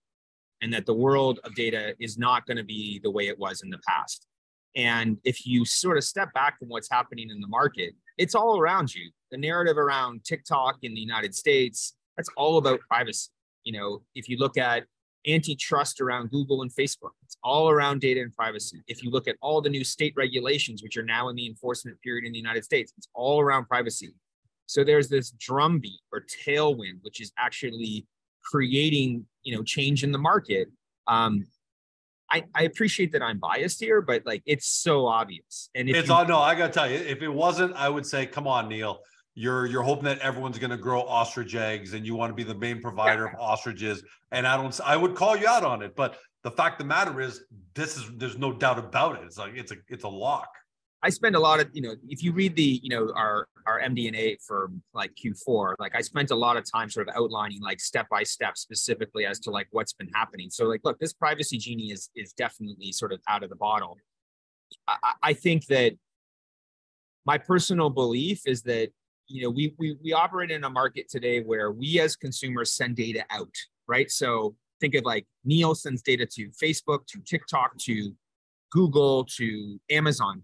and 0.62 0.72
that 0.72 0.86
the 0.86 0.94
world 0.94 1.40
of 1.44 1.54
data 1.54 1.94
is 2.00 2.18
not 2.18 2.46
going 2.46 2.56
to 2.56 2.64
be 2.64 2.98
the 3.02 3.10
way 3.10 3.28
it 3.28 3.38
was 3.38 3.62
in 3.62 3.70
the 3.70 3.78
past. 3.86 4.26
And 4.74 5.18
if 5.24 5.46
you 5.46 5.64
sort 5.64 5.96
of 5.96 6.04
step 6.04 6.32
back 6.34 6.58
from 6.58 6.68
what's 6.68 6.90
happening 6.90 7.30
in 7.30 7.40
the 7.40 7.48
market, 7.48 7.94
it's 8.18 8.34
all 8.34 8.58
around 8.58 8.94
you. 8.94 9.10
The 9.30 9.38
narrative 9.38 9.78
around 9.78 10.24
TikTok 10.24 10.78
in 10.82 10.94
the 10.94 11.00
United 11.00 11.34
States, 11.34 11.94
that's 12.16 12.28
all 12.36 12.58
about 12.58 12.80
privacy. 12.80 13.30
You 13.64 13.72
know, 13.72 14.02
if 14.14 14.28
you 14.28 14.36
look 14.36 14.58
at 14.58 14.84
antitrust 15.28 16.00
around 16.00 16.30
Google 16.30 16.62
and 16.62 16.70
Facebook, 16.70 17.10
it's 17.24 17.36
all 17.42 17.68
around 17.68 18.00
data 18.00 18.20
and 18.20 18.34
privacy. 18.34 18.82
If 18.86 19.02
you 19.02 19.10
look 19.10 19.28
at 19.28 19.36
all 19.40 19.60
the 19.60 19.70
new 19.70 19.84
state 19.84 20.14
regulations, 20.16 20.82
which 20.82 20.96
are 20.96 21.04
now 21.04 21.28
in 21.28 21.36
the 21.36 21.46
enforcement 21.46 22.00
period 22.02 22.24
in 22.24 22.32
the 22.32 22.38
United 22.38 22.64
States, 22.64 22.92
it's 22.96 23.08
all 23.14 23.40
around 23.40 23.66
privacy. 23.66 24.14
So 24.66 24.82
there's 24.82 25.08
this 25.08 25.30
drumbeat 25.30 26.00
or 26.12 26.24
tailwind, 26.44 26.98
which 27.02 27.20
is 27.20 27.32
actually 27.38 28.06
creating 28.44 29.26
you 29.42 29.56
know 29.56 29.62
change 29.62 30.04
in 30.04 30.12
the 30.12 30.18
market 30.18 30.68
um 31.08 31.44
I, 32.30 32.44
I 32.54 32.62
appreciate 32.64 33.12
that 33.12 33.22
I'm 33.22 33.38
biased 33.38 33.78
here, 33.80 34.02
but 34.02 34.26
like 34.26 34.42
it's 34.46 34.66
so 34.66 35.06
obvious. 35.06 35.70
And 35.74 35.88
if 35.88 35.96
it's 35.96 36.10
all 36.10 36.26
no, 36.26 36.38
I 36.40 36.54
gotta 36.56 36.72
tell 36.72 36.90
you, 36.90 36.96
if 36.96 37.22
it 37.22 37.28
wasn't, 37.28 37.74
I 37.74 37.88
would 37.88 38.04
say, 38.04 38.26
come 38.26 38.48
on, 38.48 38.68
Neil. 38.68 38.98
You're 39.38 39.66
you're 39.66 39.82
hoping 39.82 40.04
that 40.04 40.18
everyone's 40.18 40.58
gonna 40.58 40.76
grow 40.76 41.02
ostrich 41.02 41.54
eggs 41.54 41.92
and 41.92 42.04
you 42.04 42.16
want 42.16 42.30
to 42.30 42.34
be 42.34 42.42
the 42.42 42.58
main 42.58 42.80
provider 42.80 43.26
yeah. 43.26 43.32
of 43.34 43.38
ostriches. 43.40 44.02
And 44.32 44.46
I 44.46 44.56
don't 44.56 44.78
I 44.84 44.96
would 44.96 45.14
call 45.14 45.36
you 45.36 45.46
out 45.46 45.62
on 45.62 45.82
it, 45.82 45.94
but 45.94 46.18
the 46.42 46.50
fact 46.50 46.80
of 46.80 46.86
the 46.86 46.88
matter 46.88 47.20
is 47.20 47.44
this 47.74 47.96
is 47.96 48.10
there's 48.16 48.38
no 48.38 48.52
doubt 48.52 48.78
about 48.78 49.16
it. 49.16 49.24
It's 49.24 49.38
like 49.38 49.52
it's 49.54 49.72
a 49.72 49.76
it's 49.88 50.04
a 50.04 50.08
lock. 50.08 50.48
I 51.02 51.10
spend 51.10 51.36
a 51.36 51.40
lot 51.40 51.60
of, 51.60 51.68
you 51.72 51.82
know, 51.82 51.94
if 52.08 52.22
you 52.22 52.32
read 52.32 52.56
the, 52.56 52.80
you 52.82 52.88
know, 52.88 53.12
our 53.14 53.46
our 53.66 53.80
MD&A 53.80 54.38
for 54.46 54.70
like 54.94 55.12
Q4, 55.14 55.74
like 55.78 55.94
I 55.94 56.00
spent 56.00 56.30
a 56.30 56.34
lot 56.34 56.56
of 56.56 56.64
time 56.68 56.88
sort 56.88 57.08
of 57.08 57.14
outlining 57.16 57.60
like 57.60 57.80
step 57.80 58.08
by 58.08 58.22
step 58.22 58.56
specifically 58.56 59.26
as 59.26 59.38
to 59.40 59.50
like 59.50 59.68
what's 59.70 59.92
been 59.92 60.08
happening. 60.14 60.50
So 60.50 60.64
like, 60.64 60.80
look, 60.82 60.98
this 60.98 61.12
privacy 61.12 61.58
genie 61.58 61.92
is 61.92 62.10
is 62.16 62.32
definitely 62.32 62.92
sort 62.92 63.12
of 63.12 63.20
out 63.28 63.42
of 63.42 63.50
the 63.50 63.56
bottle. 63.56 63.98
I, 64.88 65.12
I 65.22 65.32
think 65.34 65.66
that 65.66 65.92
my 67.24 67.38
personal 67.38 67.90
belief 67.90 68.42
is 68.46 68.62
that 68.62 68.90
you 69.28 69.42
know 69.42 69.50
we, 69.50 69.74
we 69.78 69.96
we 70.02 70.12
operate 70.12 70.50
in 70.50 70.64
a 70.64 70.70
market 70.70 71.08
today 71.08 71.40
where 71.40 71.70
we 71.70 72.00
as 72.00 72.16
consumers 72.16 72.72
send 72.72 72.96
data 72.96 73.24
out, 73.30 73.54
right? 73.86 74.10
So 74.10 74.54
think 74.80 74.94
of 74.94 75.04
like 75.04 75.26
Neil 75.44 75.74
sends 75.74 76.02
data 76.02 76.26
to 76.26 76.50
Facebook, 76.50 77.06
to 77.08 77.20
TikTok, 77.20 77.76
to 77.78 78.12
Google, 78.70 79.24
to 79.36 79.80
Amazon 79.90 80.42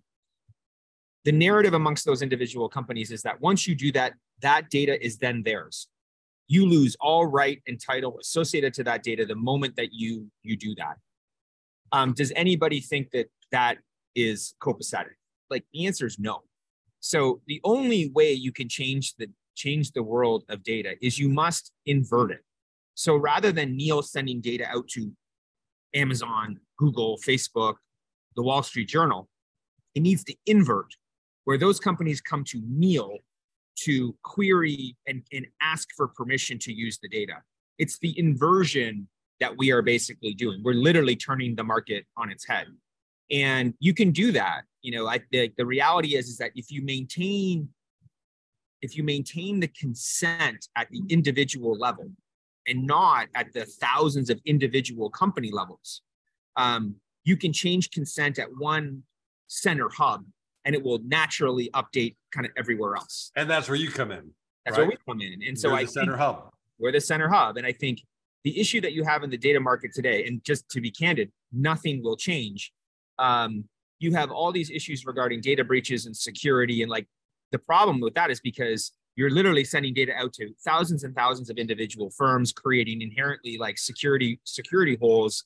the 1.25 1.33
narrative 1.33 1.75
amongst 1.75 2.05
those 2.05 2.23
individual 2.23 2.69
companies 2.69 3.11
is 3.11 3.23
that 3.23 3.41
once 3.41 3.67
you 3.67 3.75
do 3.75 3.93
that, 3.93 4.15
that 4.41 4.71
data 4.71 5.05
is 5.05 5.19
then 5.19 5.43
theirs. 5.43 5.89
You 6.49 6.67
lose 6.67 6.97
all 7.01 7.27
right 7.27 7.63
and 7.67 7.81
title 7.81 8.19
associated 8.21 8.75
to 8.75 8.85
that 8.85 9.03
data 9.03 9.25
the 9.25 9.37
moment 9.37 9.77
that 9.77 9.93
you 9.93 10.31
you 10.43 10.57
do 10.57 10.75
that. 10.77 10.97
Um, 11.93 12.13
does 12.13 12.33
anybody 12.35 12.81
think 12.81 13.11
that 13.13 13.31
that 13.53 13.79
is 14.15 14.55
copacetic? 14.61 15.15
Like 15.51 15.65
the 15.73 15.87
answer 15.87 16.07
is 16.07 16.19
no. 16.19 16.43
So 17.03 17.41
the 17.49 17.61
only 17.65 18.11
way 18.11 18.33
you 18.33 18.53
can 18.53 18.69
change 18.69 19.15
the 19.17 19.27
change 19.57 19.91
the 19.91 20.05
world 20.05 20.45
of 20.49 20.63
data 20.63 20.95
is 21.03 21.19
you 21.19 21.29
must 21.29 21.73
invert 21.85 22.31
it. 22.31 22.41
So 22.95 23.17
rather 23.17 23.51
than 23.53 23.77
Neil 23.77 24.01
sending 24.03 24.41
data 24.41 24.67
out 24.67 24.89
to 24.91 25.13
Amazon, 25.95 26.61
Google, 26.79 27.19
Facebook, 27.19 27.75
the 28.37 28.43
Wall 28.43 28.63
Street 28.63 28.89
Journal, 28.89 29.29
it 29.95 30.01
needs 30.01 30.25
to 30.25 30.35
invert 30.47 30.95
where 31.45 31.59
those 31.59 31.81
companies 31.81 32.21
come 32.21 32.45
to 32.45 32.63
Neil 32.67 33.19
to 33.81 34.15
query 34.23 34.97
and, 35.09 35.23
and 35.33 35.47
ask 35.61 35.89
for 35.97 36.07
permission 36.07 36.59
to 36.61 36.73
use 36.73 36.99
the 37.03 37.09
data. 37.09 37.35
It's 37.79 37.99
the 37.99 38.17
inversion 38.17 39.09
that 39.41 39.59
we 39.59 39.73
are 39.73 39.83
basically 39.83 40.35
doing. 40.35 40.63
We're 40.63 40.75
literally 40.75 41.17
turning 41.17 41.57
the 41.57 41.65
market 41.65 42.07
on 42.17 42.31
its 42.31 42.47
head. 42.47 42.69
And 43.31 43.75
you 43.81 43.93
can 43.93 44.13
do 44.13 44.31
that. 44.33 44.63
You 44.83 44.93
know, 44.93 45.07
I 45.07 45.21
the, 45.31 45.53
the 45.57 45.67
reality 45.67 46.17
is, 46.17 46.29
is 46.29 46.39
that 46.39 46.53
if 46.55 46.71
you 46.71 46.83
maintain 46.83 47.69
if 48.83 48.97
you 48.97 49.05
maintain 49.05 49.61
the 49.61 49.69
consent 49.69 50.69
at 50.77 50.89
the 50.91 51.03
individual 51.09 51.79
level 51.79 52.11
and 52.67 52.85
not 52.85 53.29
at 53.35 53.53
the 53.53 53.65
thousands 53.65 54.29
of 54.29 54.41
individual 54.45 55.09
company 55.09 55.51
levels, 55.53 56.03
um, 56.57 56.97
you 57.25 57.37
can 57.37 57.53
change 57.53 57.91
consent 57.91 58.39
at 58.39 58.49
one 58.59 59.05
center 59.47 59.89
hub 59.89 60.25
and 60.65 60.75
it 60.75 60.83
will 60.83 61.01
naturally 61.05 61.71
update 61.75 62.17
kind 62.33 62.47
of 62.47 62.53
everywhere 62.57 62.97
else. 62.97 63.31
And 63.37 63.49
that's 63.49 63.69
where 63.69 63.77
you 63.77 63.91
come 63.91 64.11
in. 64.11 64.31
That's 64.65 64.79
right? 64.79 64.87
where 64.87 64.97
we 64.97 64.97
come 65.07 65.21
in. 65.21 65.43
And 65.47 65.59
so 65.59 65.69
You're 65.69 65.79
I 65.79 65.85
the 65.85 65.91
center 65.91 66.17
hub. 66.17 66.51
We're 66.79 66.93
the 66.93 67.01
center 67.01 67.29
hub. 67.29 67.57
And 67.57 67.67
I 67.67 67.73
think 67.73 68.01
the 68.45 68.59
issue 68.59 68.81
that 68.81 68.93
you 68.93 69.05
have 69.05 69.23
in 69.23 69.31
the 69.31 69.37
data 69.37 69.61
market 69.61 69.93
today, 69.93 70.25
and 70.27 70.43
just 70.45 70.69
to 70.71 70.81
be 70.81 70.91
candid, 70.91 71.31
nothing 71.53 72.03
will 72.03 72.17
change. 72.17 72.73
Um, 73.19 73.65
you 74.03 74.13
have 74.13 74.31
all 74.31 74.53
these 74.53 74.71
issues 74.71 75.07
regarding 75.07 75.41
data 75.41 75.65
breaches 75.65 76.07
and 76.07 76.17
security. 76.17 76.83
And 76.83 76.91
like 76.91 77.07
the 77.51 77.59
problem 77.59 78.01
with 78.01 78.15
that 78.15 78.31
is 78.31 78.41
because 78.41 78.93
you're 79.17 79.31
literally 79.31 79.65
sending 79.65 79.95
data 79.95 80.13
out 80.17 80.33
to 80.35 80.53
thousands 80.65 81.05
and 81.05 81.15
thousands 81.15 81.51
of 81.51 81.59
individual 81.59 82.11
firms, 82.11 82.53
creating 82.53 83.03
inherently 83.03 83.59
like 83.59 83.79
security 83.79 84.41
security 84.45 84.97
holes. 85.01 85.45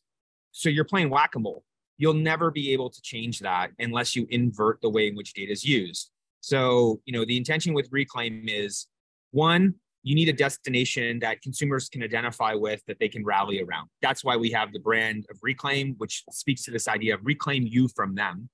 So 0.52 0.68
you're 0.68 0.84
playing 0.84 1.10
whack-a-mole 1.10 1.64
you'll 1.98 2.14
never 2.14 2.50
be 2.50 2.72
able 2.72 2.90
to 2.90 3.00
change 3.00 3.40
that 3.40 3.70
unless 3.78 4.14
you 4.14 4.26
invert 4.30 4.80
the 4.80 4.90
way 4.90 5.08
in 5.08 5.16
which 5.16 5.34
data 5.34 5.52
is 5.52 5.64
used. 5.64 6.10
So, 6.40 7.00
you 7.04 7.12
know, 7.12 7.24
the 7.24 7.36
intention 7.36 7.74
with 7.74 7.90
Reklaim 7.90 8.44
is 8.48 8.86
one, 9.32 9.74
you 10.06 10.14
need 10.14 10.28
a 10.28 10.32
destination 10.32 11.18
that 11.18 11.42
consumers 11.42 11.88
can 11.88 12.00
identify 12.00 12.54
with 12.54 12.80
that 12.86 12.96
they 13.00 13.08
can 13.08 13.24
rally 13.24 13.60
around. 13.60 13.88
That's 14.02 14.22
why 14.22 14.36
we 14.36 14.52
have 14.52 14.72
the 14.72 14.78
brand 14.78 15.26
of 15.30 15.40
Reklaim, 15.40 15.96
which 15.98 16.22
speaks 16.30 16.62
to 16.66 16.70
this 16.70 16.86
idea 16.86 17.14
of 17.14 17.20
reclaim 17.24 17.66
you 17.66 17.88
from 17.88 18.14
them. 18.14 18.48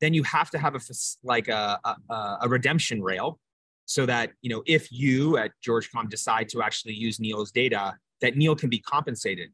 Then 0.00 0.14
you 0.14 0.22
have 0.22 0.48
to 0.52 0.58
have 0.58 0.74
a 0.74 0.80
like 1.22 1.48
a, 1.48 1.78
a, 1.84 2.38
a 2.40 2.48
redemption 2.48 3.02
rail 3.02 3.38
so 3.84 4.06
that 4.06 4.30
you 4.40 4.48
know 4.48 4.62
if 4.64 4.90
you 4.90 5.36
at 5.36 5.50
GeorgeCom 5.66 6.08
decide 6.08 6.48
to 6.48 6.62
actually 6.62 6.94
use 6.94 7.20
Neil's 7.20 7.52
data, 7.52 7.94
that 8.22 8.34
Neil 8.34 8.56
can 8.56 8.70
be 8.70 8.78
compensated 8.78 9.50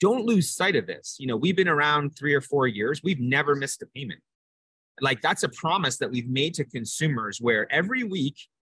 don't 0.00 0.24
lose 0.24 0.48
sight 0.48 0.76
of 0.76 0.86
this. 0.86 1.16
You 1.18 1.26
know, 1.26 1.36
we've 1.36 1.54
been 1.54 1.68
around 1.68 2.16
three 2.18 2.32
or 2.32 2.40
four 2.40 2.66
years. 2.66 3.02
We've 3.04 3.20
never 3.20 3.54
missed 3.54 3.82
a 3.82 3.86
payment. 3.94 4.20
Like 5.02 5.20
that's 5.20 5.42
a 5.42 5.48
promise 5.50 5.98
that 5.98 6.10
we've 6.10 6.28
made 6.28 6.54
to 6.54 6.64
consumers 6.64 7.38
where 7.38 7.70
every 7.70 8.02
week 8.02 8.36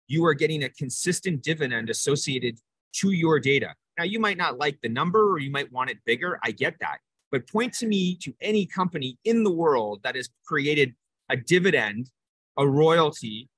you 0.09 0.25
are 0.25 0.35
getting 0.35 0.65
a 0.65 0.69
consistent 0.71 1.43
dividend 1.43 1.91
associated 1.91 2.59
to 2.95 3.13
your 3.13 3.41
data. 3.41 3.75
Now, 3.99 4.05
you 4.05 4.19
might 4.19 4.39
not 4.39 4.59
like 4.59 4.79
the 4.83 4.89
number 4.89 5.31
or 5.31 5.39
you 5.39 5.51
might 5.51 5.71
want 5.73 5.91
it 5.91 5.99
bigger. 6.05 6.39
I 6.43 6.51
get 6.51 6.75
that. 6.81 6.99
But 7.31 7.49
point 7.49 7.73
to 7.75 7.87
me 7.87 8.17
to 8.23 8.35
any 8.41 8.67
company 8.67 9.19
in 9.25 9.43
the 9.43 9.51
world 9.51 10.01
that 10.05 10.17
has 10.17 10.29
created 10.47 10.95
a 11.31 11.37
dividend, 11.37 12.11
a 12.59 12.67
royalty 12.67 13.49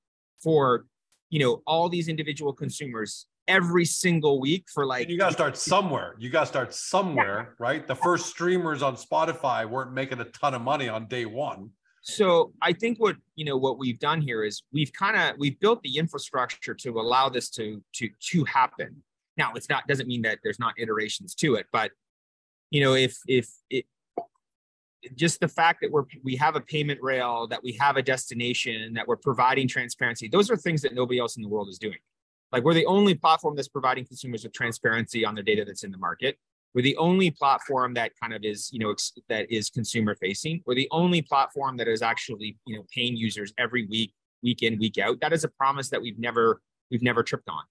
for, 0.41 0.85
you 1.29 1.39
know, 1.39 1.61
all 1.67 1.89
these 1.89 2.07
individual 2.07 2.53
consumers 2.53 3.27
every 3.47 3.85
single 3.85 4.39
week 4.39 4.65
for 4.73 4.85
like 4.85 5.03
and 5.03 5.11
you 5.11 5.17
got 5.17 5.27
to 5.27 5.33
start 5.33 5.55
somewhere 5.55 6.15
you 6.17 6.29
got 6.29 6.41
to 6.41 6.45
start 6.47 6.73
somewhere 6.73 7.49
yeah. 7.49 7.55
right 7.59 7.87
the 7.87 7.95
first 7.95 8.25
streamers 8.25 8.81
on 8.81 8.95
spotify 8.95 9.69
weren't 9.69 9.93
making 9.93 10.19
a 10.19 10.25
ton 10.25 10.53
of 10.55 10.61
money 10.61 10.89
on 10.89 11.07
day 11.07 11.25
one 11.25 11.69
so 12.05 12.53
i 12.61 12.71
think 12.71 12.99
what 12.99 13.15
you 13.35 13.43
know 13.43 13.57
what 13.57 13.77
we've 13.77 13.99
done 13.99 14.21
here 14.21 14.43
is 14.43 14.63
we've 14.71 14.93
kind 14.93 15.17
of 15.17 15.37
we've 15.37 15.59
built 15.59 15.81
the 15.81 15.97
infrastructure 15.97 16.73
to 16.73 16.99
allow 16.99 17.27
this 17.29 17.49
to 17.49 17.81
to 17.93 18.09
to 18.19 18.43
happen 18.45 19.03
now 19.37 19.51
it's 19.55 19.69
not 19.69 19.87
doesn't 19.87 20.07
mean 20.07 20.21
that 20.21 20.39
there's 20.43 20.59
not 20.59 20.73
iterations 20.77 21.33
to 21.33 21.55
it 21.55 21.65
but 21.71 21.91
you 22.71 22.81
know 22.81 22.93
if 22.93 23.17
if 23.27 23.49
it 23.69 23.85
just 25.15 25.39
the 25.39 25.47
fact 25.47 25.81
that 25.81 25.91
we're 25.91 26.05
we 26.23 26.35
have 26.35 26.55
a 26.55 26.61
payment 26.61 27.01
rail 27.01 27.47
that 27.47 27.63
we 27.63 27.71
have 27.73 27.97
a 27.97 28.01
destination 28.01 28.93
that 28.93 29.07
we're 29.07 29.15
providing 29.17 29.67
transparency 29.67 30.27
those 30.27 30.49
are 30.49 30.57
things 30.57 30.81
that 30.81 30.93
nobody 30.93 31.19
else 31.19 31.37
in 31.37 31.43
the 31.43 31.49
world 31.49 31.69
is 31.69 31.77
doing 31.77 31.97
like 32.51 32.63
we're 32.63 32.73
the 32.73 32.85
only 32.85 33.15
platform 33.15 33.55
that's 33.55 33.67
providing 33.67 34.05
consumers 34.05 34.43
with 34.43 34.53
transparency 34.53 35.25
on 35.25 35.35
the 35.35 35.43
data 35.43 35.65
that's 35.65 35.83
in 35.83 35.91
the 35.91 35.97
market. 35.97 36.37
We're 36.75 36.83
the 36.83 36.97
only 36.97 37.31
platform 37.31 37.93
that 37.95 38.11
kind 38.21 38.33
of 38.33 38.43
is, 38.43 38.69
you 38.71 38.79
know, 38.79 38.93
that 39.29 39.51
is 39.51 39.69
consumer 39.69 40.15
facing. 40.15 40.61
We're 40.65 40.75
the 40.75 40.89
only 40.91 41.21
platform 41.21 41.77
that 41.77 41.87
is 41.87 42.01
actually, 42.01 42.57
you 42.67 42.75
know, 42.75 42.85
paying 42.93 43.15
users 43.15 43.53
every 43.57 43.87
week, 43.87 44.13
week 44.43 44.61
in, 44.61 44.77
week 44.77 44.97
out. 44.97 45.19
That 45.21 45.33
is 45.33 45.43
a 45.43 45.47
promise 45.47 45.89
that 45.89 46.01
we've 46.01 46.19
never, 46.19 46.61
we've 46.91 47.01
never 47.01 47.23
tripped 47.23 47.49
on. 47.49 47.63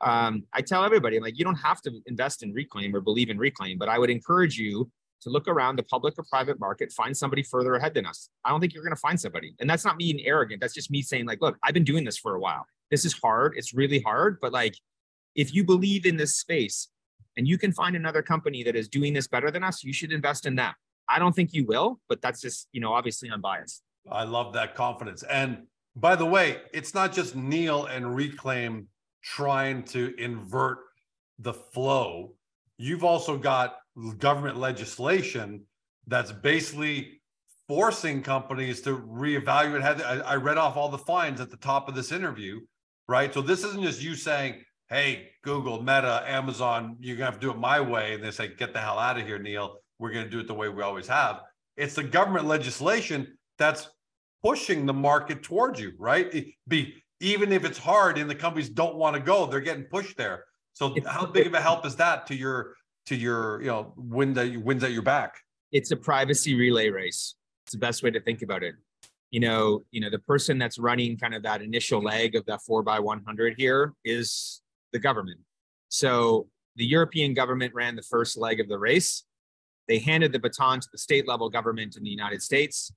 Um, 0.00 0.44
I 0.52 0.60
tell 0.60 0.84
everybody, 0.84 1.20
like, 1.20 1.38
you 1.38 1.44
don't 1.44 1.56
have 1.56 1.80
to 1.82 1.92
invest 2.06 2.42
in 2.42 2.52
Reklaim 2.52 2.92
or 2.94 3.00
believe 3.00 3.30
in 3.30 3.38
Reklaim, 3.38 3.78
but 3.78 3.88
I 3.88 3.98
would 3.98 4.10
encourage 4.10 4.58
you 4.58 4.90
to 5.22 5.30
look 5.30 5.48
around 5.48 5.76
the 5.76 5.82
public 5.84 6.14
or 6.18 6.24
private 6.30 6.60
market, 6.60 6.92
find 6.92 7.16
somebody 7.16 7.42
further 7.42 7.74
ahead 7.74 7.94
than 7.94 8.06
us. 8.06 8.28
I 8.44 8.50
don't 8.50 8.60
think 8.60 8.74
you're 8.74 8.84
going 8.84 8.94
to 8.94 9.00
find 9.00 9.18
somebody. 9.18 9.54
And 9.58 9.68
that's 9.68 9.84
not 9.84 9.96
me 9.96 10.12
being 10.12 10.26
arrogant. 10.26 10.60
That's 10.60 10.74
just 10.74 10.92
me 10.92 11.02
saying, 11.02 11.26
like, 11.26 11.40
look, 11.40 11.56
I've 11.64 11.74
been 11.74 11.84
doing 11.84 12.04
this 12.04 12.18
for 12.18 12.36
a 12.36 12.40
while 12.40 12.66
this 12.90 13.04
is 13.04 13.14
hard. 13.22 13.54
It's 13.56 13.74
really 13.74 14.00
hard. 14.00 14.38
But 14.40 14.52
like, 14.52 14.74
if 15.34 15.54
you 15.54 15.64
believe 15.64 16.06
in 16.06 16.16
this 16.16 16.36
space 16.36 16.88
and 17.38 17.48
you 17.48 17.56
can 17.56 17.72
find 17.72 17.96
another 17.96 18.20
company 18.20 18.62
that 18.64 18.76
is 18.76 18.88
doing 18.88 19.14
this 19.14 19.26
better 19.26 19.50
than 19.50 19.62
us, 19.64 19.82
you 19.82 19.92
should 19.92 20.12
invest 20.12 20.44
in 20.44 20.56
them. 20.56 20.74
I 21.08 21.18
don't 21.18 21.34
think 21.34 21.54
you 21.54 21.64
will, 21.64 22.00
but 22.08 22.20
that's 22.20 22.40
just, 22.42 22.68
you 22.72 22.80
know, 22.80 22.92
obviously 22.92 23.30
unbiased. 23.30 23.82
I 24.10 24.24
love 24.24 24.52
that 24.54 24.74
confidence. 24.74 25.22
And 25.22 25.62
by 25.96 26.16
the 26.16 26.26
way, 26.26 26.58
it's 26.74 26.92
not 26.92 27.12
just 27.12 27.34
Neil 27.34 27.86
and 27.86 28.04
Reklaim 28.04 28.86
trying 29.22 29.84
to 29.84 30.14
invert 30.18 30.78
the 31.38 31.54
flow. 31.54 32.34
You've 32.76 33.04
also 33.04 33.38
got 33.38 33.76
government 34.18 34.58
legislation 34.58 35.62
that's 36.06 36.32
basically 36.32 37.22
forcing 37.68 38.22
companies 38.22 38.82
to 38.82 38.98
reevaluate. 38.98 39.82
I 40.26 40.34
read 40.34 40.58
off 40.58 40.76
all 40.76 40.88
the 40.88 40.98
fines 40.98 41.40
at 41.40 41.50
the 41.50 41.56
top 41.56 41.88
of 41.88 41.94
this 41.94 42.12
interview 42.12 42.60
right? 43.08 43.32
So 43.32 43.40
this 43.40 43.64
isn't 43.64 43.82
just 43.82 44.02
you 44.02 44.14
saying, 44.14 44.62
hey, 44.90 45.30
Google, 45.42 45.80
Meta, 45.80 46.24
Amazon, 46.26 46.96
you're 47.00 47.16
going 47.16 47.26
to 47.26 47.32
have 47.32 47.40
to 47.40 47.46
do 47.46 47.50
it 47.50 47.58
my 47.58 47.80
way. 47.80 48.14
And 48.14 48.24
they 48.24 48.30
say, 48.30 48.48
get 48.48 48.72
the 48.72 48.80
hell 48.80 48.98
out 48.98 49.18
of 49.18 49.26
here, 49.26 49.38
Neil. 49.38 49.76
We're 49.98 50.12
going 50.12 50.24
to 50.24 50.30
do 50.30 50.40
it 50.40 50.46
the 50.46 50.54
way 50.54 50.68
we 50.68 50.82
always 50.82 51.08
have. 51.08 51.40
It's 51.76 51.94
the 51.94 52.04
government 52.04 52.46
legislation 52.46 53.36
that's 53.58 53.88
pushing 54.42 54.86
the 54.86 54.92
market 54.92 55.42
towards 55.42 55.80
you, 55.80 55.92
right? 55.98 56.32
It 56.34 56.46
be 56.66 56.94
even 57.20 57.52
if 57.52 57.64
it's 57.64 57.78
hard 57.78 58.18
and 58.18 58.30
the 58.30 58.34
companies 58.34 58.68
don't 58.68 58.96
want 58.96 59.16
to 59.16 59.20
go, 59.20 59.46
they're 59.46 59.60
getting 59.60 59.84
pushed 59.84 60.16
there. 60.16 60.44
So 60.72 60.94
how 61.06 61.26
big 61.26 61.48
of 61.48 61.54
a 61.54 61.60
help 61.60 61.84
is 61.84 61.96
that 61.96 62.26
to 62.28 62.36
your 62.36 62.74
to 63.06 63.16
your 63.16 63.60
you 63.60 63.66
know 63.66 63.92
win 63.96 64.34
that 64.34 64.56
wins 64.62 64.84
at 64.84 64.92
your 64.92 65.02
back? 65.02 65.36
It's 65.72 65.90
a 65.90 65.96
privacy 65.96 66.54
relay 66.54 66.90
race. 66.90 67.34
It's 67.64 67.72
the 67.72 67.78
best 67.78 68.02
way 68.02 68.10
to 68.12 68.20
think 68.20 68.42
about 68.42 68.62
it. 68.62 68.76
You 69.30 69.40
know, 69.40 69.82
you 69.90 70.00
know, 70.00 70.08
the 70.08 70.20
person 70.20 70.56
that's 70.56 70.78
running 70.78 71.18
kind 71.18 71.34
of 71.34 71.42
that 71.42 71.60
initial 71.60 72.02
leg 72.02 72.36
of 72.36 72.46
that 72.46 72.62
four 72.62 72.82
by 72.82 73.00
one 73.00 73.22
hundred 73.24 73.54
here 73.58 73.94
is 74.04 74.62
the 74.92 74.98
government. 74.98 75.40
So 75.88 76.48
the 76.76 76.86
European 76.86 77.34
government 77.34 77.74
ran 77.74 77.96
the 77.96 78.02
first 78.02 78.36
leg 78.36 78.60
of 78.60 78.68
the 78.68 78.78
race. 78.78 79.24
They 79.88 79.98
handed 79.98 80.32
the 80.32 80.38
baton 80.38 80.80
to 80.80 80.88
the 80.92 80.98
state 80.98 81.26
level 81.26 81.48
government 81.48 81.96
in 81.96 82.04
the 82.04 82.10
United 82.10 82.42
States, 82.42 82.92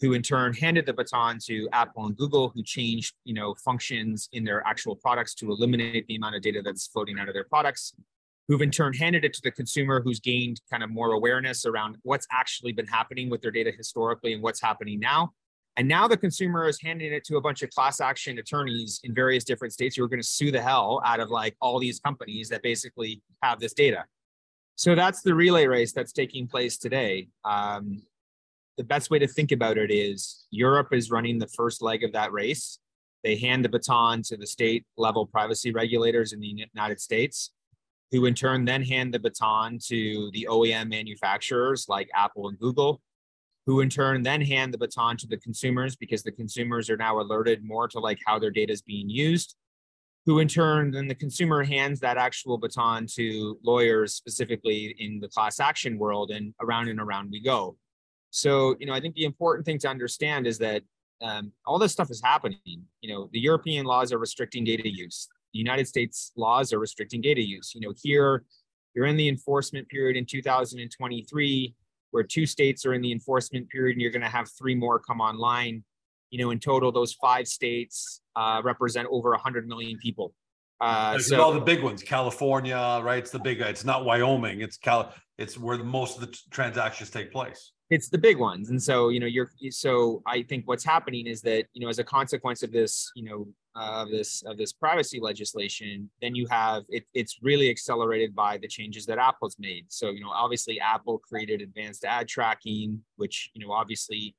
who 0.00 0.12
in 0.12 0.22
turn 0.22 0.54
handed 0.54 0.86
the 0.86 0.92
baton 0.92 1.38
to 1.46 1.68
Apple 1.72 2.06
and 2.06 2.16
Google, 2.16 2.50
who 2.50 2.62
changed, 2.62 3.14
you 3.24 3.34
know, 3.34 3.54
functions 3.54 4.28
in 4.32 4.44
their 4.44 4.66
actual 4.66 4.94
products 4.94 5.34
to 5.36 5.50
eliminate 5.50 6.06
the 6.06 6.16
amount 6.16 6.36
of 6.36 6.42
data 6.42 6.62
that's 6.64 6.86
floating 6.86 7.18
out 7.18 7.28
of 7.28 7.34
their 7.34 7.44
products. 7.44 7.94
Who've 8.48 8.62
in 8.62 8.70
turn 8.70 8.92
handed 8.92 9.24
it 9.24 9.32
to 9.34 9.40
the 9.42 9.50
consumer, 9.50 10.00
who's 10.00 10.20
gained 10.20 10.60
kind 10.70 10.84
of 10.84 10.90
more 10.90 11.12
awareness 11.12 11.66
around 11.66 11.96
what's 12.04 12.28
actually 12.30 12.72
been 12.72 12.86
happening 12.86 13.28
with 13.28 13.42
their 13.42 13.50
data 13.50 13.72
historically 13.76 14.34
and 14.34 14.42
what's 14.42 14.62
happening 14.62 15.00
now. 15.00 15.32
And 15.76 15.86
now 15.86 16.08
the 16.08 16.16
consumer 16.16 16.68
is 16.68 16.80
handing 16.80 17.12
it 17.12 17.24
to 17.24 17.36
a 17.36 17.40
bunch 17.40 17.62
of 17.62 17.70
class 17.70 18.00
action 18.00 18.38
attorneys 18.38 19.00
in 19.04 19.14
various 19.14 19.44
different 19.44 19.74
states 19.74 19.96
who 19.96 20.04
are 20.04 20.08
going 20.08 20.22
to 20.22 20.26
sue 20.26 20.50
the 20.50 20.62
hell 20.62 21.02
out 21.04 21.20
of 21.20 21.30
like 21.30 21.54
all 21.60 21.78
these 21.78 22.00
companies 22.00 22.48
that 22.48 22.62
basically 22.62 23.22
have 23.42 23.60
this 23.60 23.74
data. 23.74 24.04
So 24.76 24.94
that's 24.94 25.20
the 25.22 25.34
relay 25.34 25.66
race 25.66 25.92
that's 25.92 26.12
taking 26.12 26.46
place 26.46 26.78
today. 26.78 27.28
Um, 27.44 28.02
the 28.76 28.84
best 28.84 29.10
way 29.10 29.18
to 29.18 29.26
think 29.26 29.52
about 29.52 29.78
it 29.78 29.90
is 29.90 30.46
Europe 30.50 30.88
is 30.92 31.10
running 31.10 31.38
the 31.38 31.48
first 31.48 31.82
leg 31.82 32.04
of 32.04 32.12
that 32.12 32.32
race. 32.32 32.78
They 33.22 33.36
hand 33.36 33.64
the 33.64 33.68
baton 33.68 34.22
to 34.24 34.36
the 34.36 34.46
state 34.46 34.84
level 34.96 35.26
privacy 35.26 35.72
regulators 35.72 36.32
in 36.32 36.40
the 36.40 36.46
United 36.46 37.00
States, 37.00 37.52
who 38.12 38.26
in 38.26 38.34
turn 38.34 38.64
then 38.64 38.82
hand 38.82 39.12
the 39.12 39.18
baton 39.18 39.78
to 39.86 40.30
the 40.32 40.46
OEM 40.48 40.88
manufacturers 40.88 41.86
like 41.88 42.08
Apple 42.14 42.48
and 42.48 42.58
Google, 42.58 43.00
who 43.66 43.80
in 43.80 43.90
turn 43.90 44.22
then 44.22 44.40
hand 44.40 44.72
the 44.72 44.78
baton 44.78 45.16
to 45.16 45.26
the 45.26 45.36
consumers 45.36 45.96
because 45.96 46.22
the 46.22 46.32
consumers 46.32 46.88
are 46.88 46.96
now 46.96 47.20
alerted 47.20 47.64
more 47.64 47.88
to 47.88 47.98
like 47.98 48.18
how 48.24 48.38
their 48.38 48.50
data 48.50 48.72
is 48.72 48.82
being 48.82 49.10
used 49.10 49.56
who 50.26 50.40
in 50.40 50.48
turn 50.48 50.90
then 50.90 51.06
the 51.06 51.14
consumer 51.14 51.62
hands 51.62 52.00
that 52.00 52.16
actual 52.16 52.58
baton 52.58 53.06
to 53.06 53.58
lawyers 53.62 54.12
specifically 54.12 54.94
in 54.98 55.20
the 55.20 55.28
class 55.28 55.60
action 55.60 55.96
world 55.96 56.32
and 56.32 56.52
around 56.60 56.88
and 56.88 57.00
around 57.00 57.30
we 57.30 57.40
go. 57.40 57.76
So 58.30 58.76
you 58.80 58.86
know 58.86 58.92
i 58.92 59.00
think 59.00 59.14
the 59.14 59.24
important 59.24 59.64
thing 59.64 59.78
to 59.78 59.88
understand 59.88 60.46
is 60.46 60.58
that 60.58 60.82
um, 61.22 61.50
all 61.64 61.78
this 61.78 61.92
stuff 61.92 62.10
is 62.10 62.20
happening. 62.22 62.58
You 63.00 63.14
know 63.14 63.30
the 63.32 63.40
european 63.40 63.86
laws 63.86 64.12
are 64.12 64.18
restricting 64.18 64.64
data 64.64 64.88
use. 64.88 65.28
The 65.54 65.60
united 65.60 65.86
states 65.86 66.32
laws 66.36 66.72
are 66.72 66.80
restricting 66.80 67.20
data 67.20 67.40
use. 67.40 67.72
You 67.74 67.80
know 67.82 67.94
here 68.02 68.44
you're 68.94 69.06
in 69.06 69.16
the 69.16 69.28
enforcement 69.28 69.88
period 69.88 70.16
in 70.16 70.26
2023 70.26 71.74
where 72.16 72.24
two 72.24 72.46
states 72.46 72.86
are 72.86 72.94
in 72.94 73.02
the 73.02 73.12
enforcement 73.12 73.68
period 73.68 73.92
and 73.92 74.00
you're 74.00 74.10
going 74.10 74.22
to 74.22 74.28
have 74.28 74.48
three 74.58 74.74
more 74.74 74.98
come 74.98 75.20
online. 75.20 75.84
You 76.30 76.38
know, 76.38 76.50
in 76.50 76.58
total, 76.58 76.90
those 76.90 77.12
five 77.12 77.46
states 77.46 78.22
uh, 78.34 78.62
represent 78.64 79.06
over 79.10 79.30
100 79.32 79.68
million 79.68 79.98
people. 79.98 80.32
Uh, 80.80 81.18
so 81.18 81.38
all 81.42 81.52
the 81.52 81.60
big 81.60 81.82
ones, 81.82 82.02
California, 82.02 83.00
right? 83.02 83.18
It's 83.18 83.30
the 83.30 83.38
big. 83.38 83.60
It's 83.60 83.84
not 83.84 84.06
Wyoming. 84.06 84.62
It's 84.62 84.78
Cal. 84.78 85.12
It's 85.36 85.58
where 85.58 85.76
most 85.76 86.16
of 86.16 86.22
the 86.22 86.38
transactions 86.50 87.10
take 87.10 87.30
place 87.30 87.72
it's 87.88 88.08
the 88.08 88.18
big 88.18 88.36
ones 88.36 88.70
and 88.70 88.82
so 88.82 89.10
you 89.10 89.20
know 89.20 89.26
you're 89.26 89.48
so 89.70 90.20
i 90.26 90.42
think 90.42 90.66
what's 90.66 90.84
happening 90.84 91.26
is 91.26 91.40
that 91.40 91.66
you 91.72 91.80
know 91.80 91.88
as 91.88 92.00
a 92.00 92.04
consequence 92.04 92.64
of 92.64 92.72
this 92.72 93.12
you 93.14 93.22
know 93.22 93.46
uh, 93.76 94.02
of 94.02 94.10
this 94.10 94.42
of 94.46 94.56
this 94.56 94.72
privacy 94.72 95.20
legislation 95.20 96.08
then 96.22 96.34
you 96.34 96.46
have 96.50 96.84
it, 96.88 97.04
it's 97.14 97.38
really 97.42 97.68
accelerated 97.68 98.34
by 98.34 98.56
the 98.56 98.68
changes 98.68 99.04
that 99.06 99.18
apple's 99.18 99.56
made. 99.58 99.84
So 99.88 100.10
you 100.10 100.20
know 100.20 100.30
obviously 100.30 100.80
apple 100.80 101.18
created 101.18 101.60
advanced 101.60 102.04
ad 102.04 102.28
tracking 102.28 103.00
which 103.16 103.50
you 103.54 103.66
know 103.66 103.72
obviously 103.72 104.34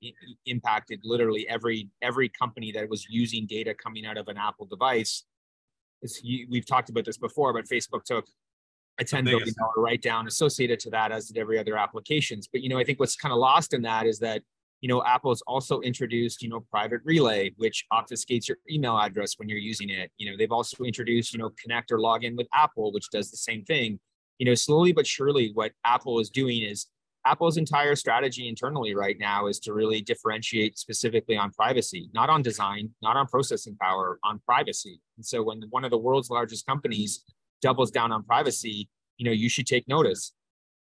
impacted 0.46 1.02
literally 1.04 1.48
every 1.48 1.90
every 2.02 2.30
company 2.30 2.72
that 2.72 2.90
was 2.90 3.06
using 3.10 3.46
data 3.46 3.74
coming 3.74 4.06
out 4.06 4.18
of 4.18 4.28
an 4.28 4.38
apple 4.38 4.66
device. 4.66 5.24
You, 6.22 6.48
we've 6.50 6.66
talked 6.66 6.90
about 6.90 7.06
this 7.06 7.18
before 7.18 7.54
but 7.54 7.66
facebook 7.66 8.04
took 8.04 8.28
a 9.00 9.04
$10 9.04 9.26
billion 9.26 9.54
write 9.76 10.02
down 10.02 10.28
associated 10.28 10.80
to 10.80 10.90
that, 10.90 11.12
as 11.12 11.28
did 11.28 11.38
every 11.38 11.60
other 11.60 11.78
applications. 11.78 12.48
But, 12.52 12.62
you 12.62 12.70
know, 12.70 12.80
I 12.80 12.84
think 12.84 13.00
what's 13.00 13.16
kind 13.16 13.32
of 13.32 13.38
lost 13.38 13.74
in 13.74 13.84
that 13.84 14.08
is 14.08 14.20
that, 14.20 14.42
you 14.82 14.88
know, 14.88 15.04
Apple's 15.04 15.42
also 15.48 15.82
introduced, 15.82 16.42
you 16.44 16.50
know, 16.50 16.60
private 16.72 17.02
relay, 17.04 17.52
which 17.58 17.86
obfuscates 17.92 18.48
your 18.48 18.58
email 18.70 18.98
address 18.98 19.34
when 19.38 19.50
you're 19.50 19.58
using 19.58 19.90
it. 19.90 20.12
You 20.18 20.30
know, 20.30 20.38
they've 20.38 20.52
also 20.52 20.84
introduced, 20.84 21.34
you 21.34 21.40
know, 21.40 21.52
connect 21.62 21.92
or 21.92 22.00
log 22.00 22.24
in 22.24 22.36
with 22.36 22.48
Apple, 22.54 22.92
which 22.92 23.10
does 23.10 23.32
the 23.32 23.38
same 23.38 23.64
thing. 23.64 24.00
You 24.38 24.46
know, 24.46 24.56
slowly 24.56 24.92
but 24.92 25.08
surely, 25.08 25.52
what 25.54 25.72
Apple 25.84 26.20
is 26.20 26.30
doing 26.30 26.62
is 26.62 26.88
Apple's 27.26 27.58
entire 27.58 27.96
strategy 27.96 28.48
internally 28.48 28.96
right 28.96 29.18
now 29.20 29.48
is 29.48 29.60
to 29.62 29.74
really 29.74 30.00
differentiate 30.00 30.78
specifically 30.78 31.36
on 31.36 31.52
privacy, 31.52 32.10
not 32.14 32.30
on 32.30 32.42
design, 32.42 32.92
not 33.02 33.18
on 33.18 33.28
processing 33.28 33.76
power, 33.82 34.20
on 34.24 34.40
privacy. 34.46 35.02
And 35.18 35.26
so 35.26 35.44
when 35.44 35.64
one 35.72 35.84
of 35.84 35.92
the 35.92 35.98
world's 35.98 36.30
largest 36.30 36.66
companies 36.66 37.24
doubles 37.62 37.92
down 37.92 38.12
on 38.12 38.24
privacy, 38.24 38.88
you 39.18 39.26
know, 39.26 39.32
you 39.32 39.50
should 39.50 39.68
take 39.68 39.88
notice. 39.88 40.34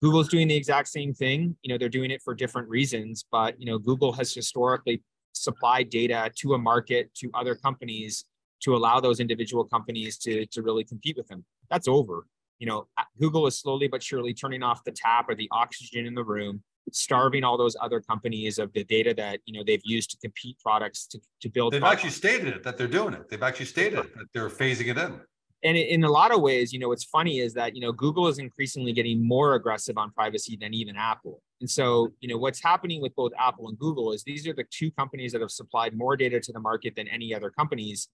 Google's 0.01 0.27
doing 0.27 0.47
the 0.47 0.55
exact 0.55 0.87
same 0.87 1.13
thing. 1.13 1.55
You 1.61 1.69
know, 1.69 1.77
they're 1.77 1.89
doing 1.89 2.11
it 2.11 2.21
for 2.21 2.33
different 2.33 2.69
reasons, 2.69 3.25
but 3.31 3.59
you 3.59 3.65
know, 3.65 3.77
Google 3.77 4.11
has 4.13 4.33
historically 4.33 5.01
supplied 5.33 5.89
data 5.89 6.31
to 6.35 6.53
a 6.53 6.57
market 6.57 7.13
to 7.15 7.29
other 7.33 7.55
companies 7.55 8.25
to 8.61 8.75
allow 8.75 8.99
those 8.99 9.19
individual 9.19 9.63
companies 9.63 10.17
to 10.19 10.45
to 10.47 10.61
really 10.61 10.83
compete 10.83 11.17
with 11.17 11.27
them. 11.27 11.45
That's 11.69 11.87
over. 11.87 12.27
You 12.59 12.67
know, 12.67 12.87
Google 13.19 13.47
is 13.47 13.57
slowly 13.57 13.87
but 13.87 14.01
surely 14.01 14.33
turning 14.33 14.63
off 14.63 14.83
the 14.83 14.91
tap 14.91 15.25
or 15.27 15.35
the 15.35 15.49
oxygen 15.51 16.05
in 16.05 16.15
the 16.15 16.23
room, 16.23 16.63
starving 16.91 17.43
all 17.43 17.57
those 17.57 17.75
other 17.81 17.99
companies 17.99 18.59
of 18.59 18.71
the 18.73 18.83
data 18.83 19.13
that 19.15 19.39
you 19.45 19.53
know 19.53 19.63
they've 19.65 19.81
used 19.83 20.11
to 20.11 20.17
compete 20.17 20.57
products 20.59 21.05
to, 21.07 21.19
to 21.41 21.49
build. 21.49 21.73
They've 21.73 21.81
products. 21.81 22.05
actually 22.05 22.11
stated 22.11 22.47
it 22.55 22.63
that 22.63 22.77
they're 22.77 22.87
doing 22.87 23.13
it. 23.13 23.29
They've 23.29 23.43
actually 23.43 23.65
stated 23.65 23.99
it, 23.99 24.13
that 24.15 24.27
they're 24.33 24.49
phasing 24.49 24.87
it 24.87 24.97
in 24.97 25.19
and 25.63 25.77
in 25.77 26.03
a 26.03 26.11
lot 26.11 26.31
of 26.31 26.41
ways, 26.41 26.71
you 26.71 26.79
know, 26.79 26.89
what's 26.89 27.05
funny 27.05 27.39
is 27.39 27.53
that, 27.53 27.75
you 27.75 27.81
know, 27.81 27.91
Google 27.91 28.27
is 28.27 28.37
increasingly 28.37 28.93
getting 28.93 29.25
more 29.25 29.55
aggressive 29.55 29.97
on 29.97 30.11
privacy 30.11 30.57
than 30.59 30.73
even 30.73 30.95
Apple. 30.95 31.41
And 31.61 31.69
so, 31.69 32.13
you 32.19 32.29
know, 32.29 32.37
what's 32.37 32.61
happening 32.61 33.01
with 33.01 33.15
both 33.15 33.31
Apple 33.39 33.69
and 33.69 33.77
Google 33.79 34.11
is 34.11 34.23
these 34.23 34.47
are 34.47 34.53
the 34.53 34.65
two 34.69 34.91
companies 34.91 35.31
that 35.31 35.41
have 35.41 35.51
supplied 35.51 35.97
more 35.97 36.15
data 36.15 36.39
to 36.39 36.51
the 36.51 36.59
market 36.59 36.95
than 36.95 37.07
any 37.07 37.33
other 37.33 37.49
companies. 37.49 38.09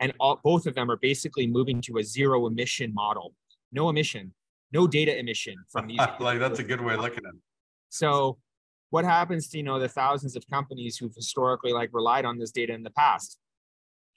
And 0.00 0.12
all, 0.18 0.40
both 0.42 0.66
of 0.66 0.74
them 0.74 0.90
are 0.90 0.96
basically 0.96 1.46
moving 1.46 1.80
to 1.82 1.98
a 1.98 2.02
zero 2.02 2.46
emission 2.46 2.92
model, 2.92 3.34
no 3.72 3.88
emission, 3.88 4.32
no 4.72 4.86
data 4.86 5.16
emission 5.16 5.54
from 5.70 5.86
these. 5.86 6.00
like 6.20 6.38
that's 6.38 6.58
a 6.58 6.64
good 6.64 6.80
way 6.80 6.94
of 6.94 7.00
looking 7.00 7.24
at 7.24 7.34
it. 7.34 7.40
So 7.90 8.38
what 8.90 9.04
happens 9.04 9.48
to, 9.48 9.58
you 9.58 9.64
know, 9.64 9.78
the 9.78 9.88
thousands 9.88 10.36
of 10.36 10.44
companies 10.48 10.96
who've 10.96 11.14
historically 11.14 11.72
like 11.72 11.90
relied 11.92 12.24
on 12.24 12.38
this 12.38 12.50
data 12.50 12.72
in 12.72 12.82
the 12.82 12.90
past? 12.90 13.38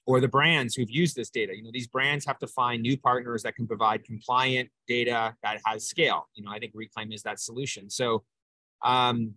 Or 0.09 0.19
the 0.19 0.27
brands 0.27 0.73
who've 0.73 0.89
used 0.89 1.15
this 1.15 1.29
data. 1.29 1.55
You 1.55 1.61
know, 1.61 1.69
these 1.71 1.85
brands 1.85 2.25
have 2.25 2.39
to 2.39 2.47
find 2.47 2.81
new 2.81 2.97
partners 2.97 3.43
that 3.43 3.55
can 3.55 3.67
provide 3.67 4.03
compliant 4.03 4.67
data 4.87 5.35
that 5.43 5.61
has 5.67 5.87
scale. 5.87 6.27
You 6.33 6.43
know, 6.43 6.49
I 6.49 6.57
think 6.57 6.73
Reklaim 6.73 7.13
is 7.13 7.21
that 7.21 7.39
solution. 7.39 7.91
So, 7.91 8.23
um, 8.83 9.35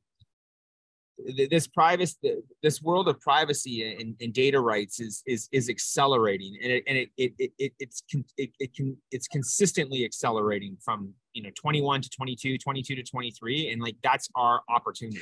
this 1.50 1.66
privacy, 1.66 2.16
this 2.62 2.80
world 2.80 3.06
of 3.06 3.20
privacy 3.20 3.94
and, 4.00 4.16
and, 4.18 4.32
data 4.32 4.58
rights 4.58 4.98
is 4.98 5.22
is 5.26 5.46
is 5.52 5.68
accelerating, 5.68 6.56
and 6.62 6.72
it 6.72 6.84
and 6.86 6.96
it 6.96 7.10
it, 7.18 7.52
it 7.58 7.72
it's 7.78 8.02
it, 8.38 8.50
it 8.58 8.74
can 8.74 8.96
it's 9.10 9.28
consistently 9.28 10.06
accelerating 10.06 10.78
from 10.82 11.12
you 11.34 11.42
know 11.42 11.50
21 11.54 12.00
to 12.00 12.08
22, 12.08 12.56
22 12.56 12.94
to 12.96 13.02
23, 13.02 13.68
and 13.68 13.82
like 13.82 13.96
that's 14.02 14.30
our 14.36 14.62
opportunity. 14.70 15.20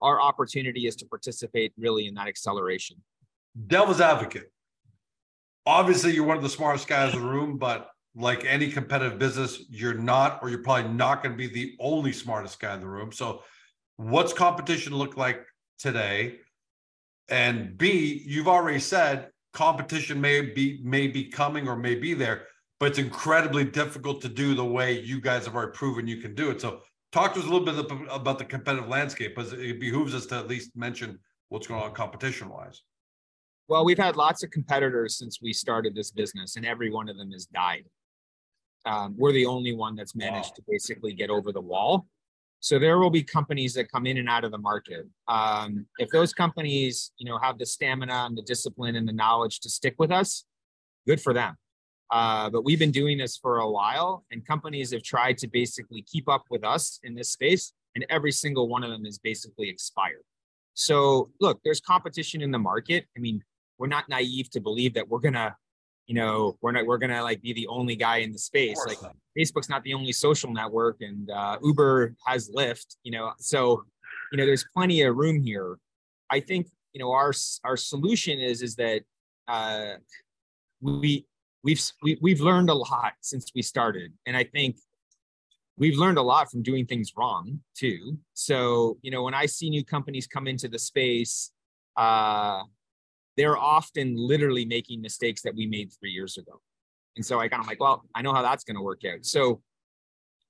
Our 0.00 0.20
opportunity 0.20 0.86
is 0.86 0.94
to 0.96 1.06
participate 1.06 1.72
really 1.76 2.06
in 2.06 2.14
that 2.14 2.28
acceleration. 2.28 3.02
Devil's 3.66 4.00
advocate 4.00 4.50
obviously 5.66 6.12
you're 6.12 6.24
one 6.24 6.36
of 6.36 6.42
the 6.42 6.48
smartest 6.48 6.88
guys 6.88 7.14
in 7.14 7.20
the 7.20 7.26
room, 7.26 7.58
but 7.58 7.90
like 8.14 8.44
any 8.44 8.70
competitive 8.70 9.18
business, 9.18 9.64
you're 9.70 9.94
not, 9.94 10.40
or 10.42 10.50
you're 10.50 10.62
probably 10.62 10.92
not 10.92 11.22
going 11.22 11.32
to 11.32 11.38
be 11.38 11.52
the 11.52 11.74
only 11.80 12.12
smartest 12.12 12.60
guy 12.60 12.74
in 12.74 12.80
the 12.80 12.86
room. 12.86 13.12
So, 13.12 13.42
what's 13.96 14.32
competition 14.32 14.94
look 14.94 15.16
like 15.16 15.44
today? 15.78 16.38
And 17.28 17.78
B, 17.78 18.22
you've 18.26 18.48
already 18.48 18.80
said 18.80 19.28
competition 19.52 20.20
may 20.20 20.40
be 20.40 20.80
may 20.82 21.08
be 21.08 21.24
coming 21.24 21.68
or 21.68 21.76
may 21.76 21.94
be 21.94 22.12
there, 22.14 22.46
but 22.80 22.90
it's 22.90 22.98
incredibly 22.98 23.64
difficult 23.64 24.20
to 24.22 24.28
do 24.28 24.54
the 24.54 24.64
way 24.64 25.00
you 25.00 25.20
guys 25.20 25.46
have 25.46 25.54
already 25.54 25.72
proven 25.72 26.06
you 26.06 26.18
can 26.18 26.34
do 26.34 26.50
it. 26.50 26.60
So, 26.60 26.80
talk 27.12 27.32
to 27.34 27.40
us 27.40 27.46
a 27.46 27.48
little 27.48 27.64
bit 27.64 28.08
about 28.10 28.38
the 28.38 28.44
competitive 28.44 28.88
landscape, 28.88 29.36
because 29.36 29.54
it 29.54 29.80
behooves 29.80 30.14
us 30.14 30.26
to 30.26 30.36
at 30.36 30.48
least 30.48 30.76
mention 30.76 31.18
what's 31.48 31.66
going 31.66 31.82
on 31.82 31.94
competition 31.94 32.50
wise. 32.50 32.82
Well, 33.72 33.86
we've 33.86 33.96
had 33.96 34.16
lots 34.16 34.42
of 34.42 34.50
competitors 34.50 35.16
since 35.16 35.40
we 35.40 35.54
started 35.54 35.94
this 35.94 36.10
business, 36.10 36.56
and 36.56 36.66
every 36.66 36.90
one 36.90 37.08
of 37.08 37.16
them 37.16 37.30
has 37.30 37.46
died. 37.46 37.86
Um, 38.84 39.14
we're 39.16 39.32
the 39.32 39.46
only 39.46 39.72
one 39.72 39.96
that's 39.96 40.14
managed 40.14 40.50
wow. 40.50 40.56
to 40.56 40.62
basically 40.68 41.14
get 41.14 41.30
over 41.30 41.52
the 41.52 41.60
wall. 41.62 42.06
So 42.60 42.78
there 42.78 42.98
will 42.98 43.08
be 43.08 43.22
companies 43.22 43.72
that 43.72 43.90
come 43.90 44.04
in 44.04 44.18
and 44.18 44.28
out 44.28 44.44
of 44.44 44.50
the 44.50 44.58
market. 44.58 45.08
Um, 45.26 45.86
if 45.96 46.10
those 46.10 46.34
companies, 46.34 47.12
you 47.16 47.24
know, 47.24 47.38
have 47.38 47.56
the 47.56 47.64
stamina 47.64 48.26
and 48.26 48.36
the 48.36 48.42
discipline 48.42 48.94
and 48.94 49.08
the 49.08 49.12
knowledge 49.14 49.60
to 49.60 49.70
stick 49.70 49.94
with 49.98 50.10
us, 50.10 50.44
good 51.06 51.18
for 51.22 51.32
them. 51.32 51.56
Uh, 52.10 52.50
but 52.50 52.66
we've 52.66 52.78
been 52.78 52.90
doing 52.90 53.16
this 53.16 53.38
for 53.38 53.60
a 53.60 53.70
while, 53.70 54.26
and 54.30 54.46
companies 54.46 54.92
have 54.92 55.02
tried 55.02 55.38
to 55.38 55.48
basically 55.48 56.02
keep 56.02 56.28
up 56.28 56.44
with 56.50 56.62
us 56.62 57.00
in 57.04 57.14
this 57.14 57.30
space, 57.30 57.72
and 57.94 58.04
every 58.10 58.32
single 58.32 58.68
one 58.68 58.84
of 58.84 58.90
them 58.90 59.06
is 59.06 59.18
basically 59.18 59.70
expired. 59.70 60.24
So, 60.74 61.30
look, 61.40 61.58
there's 61.64 61.80
competition 61.80 62.42
in 62.42 62.50
the 62.50 62.58
market. 62.58 63.06
I 63.16 63.20
mean, 63.20 63.42
we're 63.82 63.88
not 63.88 64.08
naive 64.08 64.48
to 64.50 64.60
believe 64.60 64.94
that 64.94 65.08
we're 65.08 65.18
gonna, 65.18 65.56
you 66.06 66.14
know, 66.14 66.56
we're 66.60 66.70
not 66.70 66.86
we're 66.86 66.98
gonna 66.98 67.20
like 67.20 67.42
be 67.42 67.52
the 67.52 67.66
only 67.66 67.96
guy 67.96 68.18
in 68.18 68.30
the 68.30 68.38
space. 68.38 68.78
Like. 68.86 68.98
Facebook's 69.36 69.68
not 69.68 69.82
the 69.82 69.92
only 69.92 70.12
social 70.12 70.52
network, 70.52 70.98
and 71.00 71.28
uh, 71.30 71.58
Uber 71.62 72.14
has 72.26 72.48
Lyft. 72.50 72.94
You 73.02 73.10
know, 73.10 73.32
so 73.38 73.82
you 74.30 74.38
know, 74.38 74.46
there's 74.46 74.64
plenty 74.72 75.02
of 75.02 75.16
room 75.16 75.42
here. 75.42 75.78
I 76.30 76.38
think 76.38 76.68
you 76.92 77.00
know 77.00 77.10
our 77.10 77.32
our 77.64 77.76
solution 77.76 78.38
is 78.38 78.62
is 78.62 78.76
that 78.76 79.02
uh, 79.48 79.94
we 80.80 81.26
we've 81.64 81.82
we, 82.04 82.18
we've 82.22 82.40
learned 82.40 82.70
a 82.70 82.74
lot 82.74 83.14
since 83.20 83.46
we 83.54 83.62
started 83.62 84.12
and 84.26 84.36
i 84.36 84.42
think 84.42 84.76
we've 85.76 85.96
learned 85.96 86.18
a 86.18 86.22
lot 86.22 86.50
from 86.50 86.62
doing 86.62 86.84
things 86.84 87.12
wrong 87.16 87.60
too 87.76 88.18
so 88.34 88.98
you 89.02 89.10
know 89.10 89.22
when 89.22 89.34
i 89.34 89.46
see 89.46 89.70
new 89.70 89.84
companies 89.84 90.26
come 90.26 90.48
into 90.48 90.66
the 90.66 90.78
space 90.78 91.52
uh 91.96 92.62
they're 93.36 93.58
often 93.58 94.14
literally 94.16 94.64
making 94.64 95.00
mistakes 95.00 95.42
that 95.42 95.54
we 95.54 95.66
made 95.66 95.92
three 95.98 96.10
years 96.10 96.38
ago 96.38 96.60
and 97.16 97.24
so 97.24 97.40
i 97.40 97.48
kind 97.48 97.60
of 97.60 97.66
like 97.66 97.80
well 97.80 98.02
i 98.14 98.22
know 98.22 98.32
how 98.32 98.42
that's 98.42 98.64
going 98.64 98.76
to 98.76 98.82
work 98.82 99.02
out 99.04 99.24
so 99.24 99.60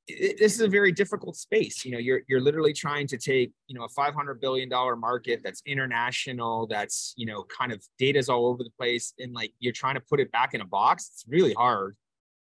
it, 0.09 0.39
this 0.39 0.55
is 0.55 0.61
a 0.61 0.69
very 0.69 0.93
difficult 0.93 1.37
space. 1.37 1.85
You 1.85 1.93
know, 1.93 1.99
you're 1.99 2.23
you're 2.29 2.41
literally 2.41 2.73
trying 2.73 3.07
to 3.09 3.17
take 3.17 3.53
you 3.69 3.79
know 3.79 3.85
a 3.85 3.89
500 3.89 4.41
billion 4.41 4.69
dollar 4.69 4.97
market 4.97 5.41
that's 5.45 5.63
international, 5.67 6.67
that's 6.67 7.15
you 7.17 7.27
know 7.27 7.45
kind 7.45 7.73
of 7.73 7.83
data's 7.99 8.29
all 8.29 8.47
over 8.47 8.65
the 8.65 8.71
place, 8.71 9.15
and 9.19 9.33
like 9.33 9.53
you're 9.61 9.73
trying 9.73 9.95
to 9.95 10.01
put 10.01 10.21
it 10.21 10.31
back 10.33 10.55
in 10.55 10.61
a 10.61 10.67
box. 10.67 11.11
It's 11.13 11.25
really 11.29 11.55
hard. 11.55 11.97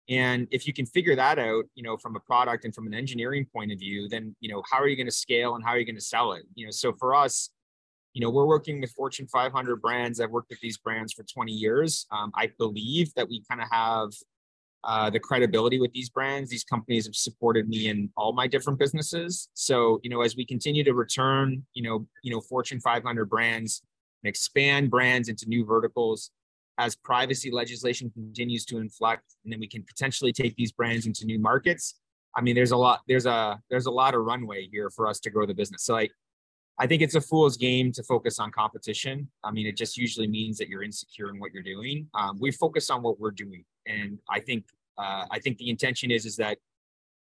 And 0.09 0.47
if 0.51 0.65
you 0.65 0.71
can 0.71 0.85
figure 0.85 1.17
that 1.17 1.37
out, 1.37 1.65
you 1.75 1.83
know, 1.83 1.97
from 1.97 2.15
a 2.15 2.19
product 2.21 2.63
and 2.63 2.73
from 2.73 2.87
an 2.87 2.93
engineering 2.93 3.45
point 3.51 3.73
of 3.73 3.79
view, 3.79 4.07
then 4.07 4.35
you 4.39 4.49
know 4.49 4.63
how 4.69 4.79
are 4.79 4.87
you 4.87 4.95
going 4.95 5.07
to 5.07 5.11
scale 5.11 5.55
and 5.55 5.63
how 5.63 5.71
are 5.71 5.79
you 5.79 5.85
going 5.85 5.95
to 5.95 6.01
sell 6.01 6.33
it? 6.33 6.43
You 6.55 6.65
know, 6.65 6.71
so 6.71 6.93
for 6.93 7.15
us, 7.15 7.49
you 8.13 8.21
know, 8.21 8.29
we're 8.29 8.45
working 8.45 8.81
with 8.81 8.91
Fortune 8.91 9.27
500 9.27 9.81
brands. 9.81 10.19
I've 10.19 10.31
worked 10.31 10.49
with 10.49 10.59
these 10.59 10.77
brands 10.77 11.13
for 11.13 11.23
20 11.23 11.51
years. 11.51 12.07
Um, 12.11 12.31
I 12.35 12.51
believe 12.57 13.13
that 13.15 13.29
we 13.29 13.43
kind 13.49 13.61
of 13.61 13.67
have 13.71 14.09
uh, 14.83 15.09
the 15.09 15.19
credibility 15.19 15.79
with 15.79 15.91
these 15.91 16.09
brands. 16.09 16.49
These 16.49 16.63
companies 16.63 17.05
have 17.05 17.15
supported 17.15 17.67
me 17.67 17.89
in 17.89 18.09
all 18.15 18.33
my 18.33 18.47
different 18.47 18.79
businesses. 18.79 19.49
So, 19.53 19.99
you 20.03 20.09
know, 20.09 20.21
as 20.21 20.35
we 20.35 20.45
continue 20.45 20.83
to 20.83 20.93
return, 20.93 21.65
you 21.73 21.83
know, 21.83 22.07
you 22.23 22.31
know, 22.31 22.41
Fortune 22.41 22.79
500 22.79 23.29
brands 23.29 23.81
and 24.23 24.29
expand 24.29 24.89
brands 24.89 25.29
into 25.29 25.47
new 25.47 25.65
verticals, 25.65 26.31
as 26.77 26.95
privacy 26.95 27.51
legislation 27.51 28.11
continues 28.11 28.65
to 28.65 28.77
inflect, 28.77 29.35
and 29.43 29.51
then 29.51 29.59
we 29.59 29.67
can 29.67 29.83
potentially 29.83 30.31
take 30.31 30.55
these 30.55 30.71
brands 30.71 31.05
into 31.05 31.25
new 31.25 31.39
markets. 31.39 31.95
I 32.35 32.41
mean, 32.41 32.55
there's 32.55 32.71
a 32.71 32.77
lot, 32.77 33.01
there's 33.07 33.25
a 33.25 33.59
there's 33.69 33.87
a 33.87 33.91
lot 33.91 34.13
of 34.13 34.23
runway 34.23 34.67
here 34.71 34.89
for 34.91 35.07
us 35.07 35.19
to 35.21 35.29
grow 35.29 35.45
the 35.47 35.55
business. 35.55 35.83
So, 35.85 35.93
like, 35.93 36.11
I 36.79 36.85
think 36.85 37.01
it's 37.01 37.15
a 37.15 37.21
fool's 37.21 37.57
game 37.57 37.91
to 37.93 38.03
focus 38.03 38.39
on 38.39 38.51
competition. 38.51 39.29
I 39.43 39.51
mean, 39.51 39.65
it 39.65 39.75
just 39.75 39.97
usually 39.97 40.27
means 40.27 40.57
that 40.59 40.69
you're 40.69 40.83
insecure 40.83 41.29
in 41.29 41.39
what 41.39 41.51
you're 41.53 41.63
doing. 41.63 42.07
Um, 42.13 42.37
we 42.39 42.51
focus 42.51 42.89
on 42.89 43.01
what 43.01 43.19
we're 43.19 43.31
doing, 43.31 43.65
and 43.87 44.19
I 44.29 44.39
think 44.39 44.65
uh, 44.97 45.25
I 45.31 45.39
think 45.39 45.57
the 45.57 45.69
intention 45.69 46.11
is 46.11 46.25
is 46.25 46.35
that 46.37 46.57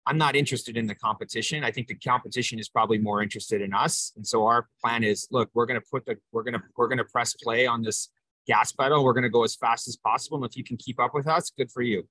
I'm 0.07 0.17
not 0.17 0.35
interested 0.35 0.77
in 0.77 0.85
the 0.85 0.95
competition. 0.95 1.63
I 1.63 1.71
think 1.71 1.87
the 1.87 1.95
competition 1.95 2.59
is 2.59 2.69
probably 2.69 2.97
more 2.97 3.23
interested 3.23 3.61
in 3.61 3.73
us. 3.73 4.13
And 4.15 4.25
so 4.25 4.45
our 4.45 4.67
plan 4.83 5.03
is, 5.03 5.27
look, 5.31 5.49
we're 5.55 5.65
going 5.65 5.79
to 5.79 5.85
put 5.91 6.05
the 6.05 6.17
we're 6.31 6.43
going 6.43 6.53
to 6.53 6.61
we're 6.77 6.87
going 6.87 6.99
to 6.99 7.05
press 7.05 7.33
play 7.33 7.65
on 7.65 7.81
this 7.81 8.09
gas 8.47 8.71
pedal. 8.71 9.03
We're 9.03 9.13
going 9.13 9.23
to 9.23 9.29
go 9.29 9.43
as 9.43 9.55
fast 9.55 9.87
as 9.87 9.95
possible. 9.95 10.37
And 10.37 10.45
if 10.45 10.55
you 10.55 10.63
can 10.63 10.77
keep 10.77 10.99
up 10.99 11.13
with 11.13 11.27
us, 11.27 11.51
good 11.57 11.71
for 11.71 11.81
you. 11.81 12.07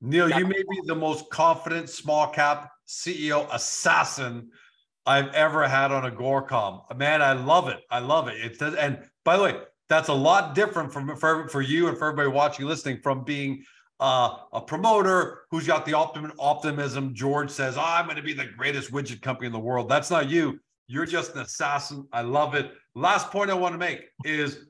Neil, 0.00 0.30
you 0.30 0.46
may 0.46 0.62
be 0.70 0.80
the 0.84 0.94
most 0.94 1.28
confident 1.30 1.88
small 1.88 2.28
cap 2.28 2.70
CEO 2.86 3.46
assassin 3.52 4.50
I've 5.06 5.32
ever 5.34 5.66
had 5.68 5.92
on 5.92 6.04
a 6.04 6.10
Agoracom. 6.10 6.96
Man, 6.96 7.22
I 7.22 7.32
love 7.32 7.68
it. 7.68 7.80
I 7.90 8.00
love 8.00 8.28
it. 8.28 8.34
It 8.36 8.58
does, 8.58 8.74
and 8.74 8.98
by 9.24 9.36
the 9.36 9.42
way, 9.42 9.54
that's 9.88 10.08
a 10.08 10.14
lot 10.14 10.54
different 10.54 10.92
from 10.92 11.16
for, 11.16 11.48
for 11.48 11.62
you 11.62 11.88
and 11.88 11.96
for 11.96 12.08
everybody 12.08 12.28
watching, 12.28 12.66
listening, 12.66 13.00
from 13.02 13.22
being 13.24 13.64
uh, 14.00 14.36
a 14.52 14.60
promoter 14.60 15.42
who's 15.50 15.66
got 15.66 15.86
the 15.86 15.92
optim- 15.92 16.32
optimism. 16.38 17.14
George 17.14 17.50
says, 17.50 17.76
oh, 17.78 17.84
I'm 17.84 18.04
going 18.04 18.16
to 18.16 18.22
be 18.22 18.32
the 18.32 18.46
greatest 18.56 18.92
widget 18.92 19.22
company 19.22 19.46
in 19.46 19.52
the 19.52 19.58
world. 19.58 19.88
That's 19.88 20.10
not 20.10 20.28
you. 20.28 20.58
You're 20.88 21.06
just 21.06 21.34
an 21.34 21.40
assassin. 21.40 22.06
I 22.12 22.22
love 22.22 22.54
it. 22.54 22.72
Last 22.94 23.30
point 23.30 23.50
I 23.50 23.54
want 23.54 23.74
to 23.74 23.78
make 23.78 24.04
is 24.24 24.66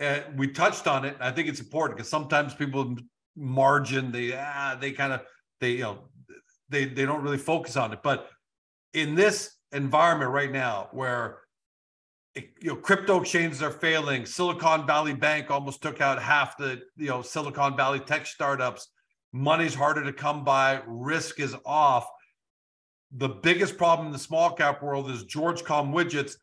uh, 0.00 0.20
we 0.36 0.48
touched 0.48 0.86
on 0.86 1.04
it. 1.04 1.16
I 1.20 1.30
think 1.30 1.48
it's 1.48 1.60
important 1.60 1.96
because 1.96 2.10
sometimes 2.10 2.54
people 2.54 2.96
margin 3.36 4.10
they 4.10 4.34
ah, 4.36 4.76
they 4.80 4.90
kind 4.90 5.12
of 5.12 5.20
they 5.60 5.72
you 5.72 5.82
know 5.82 6.08
they 6.68 6.86
they 6.86 7.04
don't 7.04 7.22
really 7.22 7.38
focus 7.38 7.76
on 7.76 7.92
it. 7.92 8.00
But 8.02 8.28
in 8.94 9.14
this 9.14 9.57
environment 9.72 10.30
right 10.30 10.50
now 10.50 10.88
where 10.92 11.38
you 12.34 12.44
know 12.62 12.76
crypto 12.76 13.20
exchanges 13.20 13.62
are 13.62 13.70
failing. 13.70 14.26
Silicon 14.26 14.86
valley 14.86 15.14
bank 15.14 15.50
almost 15.50 15.82
took 15.82 16.00
out 16.00 16.20
half 16.20 16.56
the 16.56 16.80
you 16.96 17.08
know 17.08 17.22
silicon 17.22 17.76
valley 17.76 18.00
tech 18.00 18.26
startups. 18.26 18.88
Money's 19.32 19.74
harder 19.74 20.04
to 20.04 20.12
come 20.12 20.44
by. 20.44 20.80
Risk 20.86 21.40
is 21.40 21.54
off. 21.66 22.08
The 23.12 23.28
biggest 23.28 23.76
problem 23.76 24.06
in 24.06 24.12
the 24.12 24.18
small 24.18 24.52
cap 24.52 24.82
world 24.82 25.10
is 25.10 25.24
george 25.24 25.64
com 25.64 25.92
widgets 25.92 26.34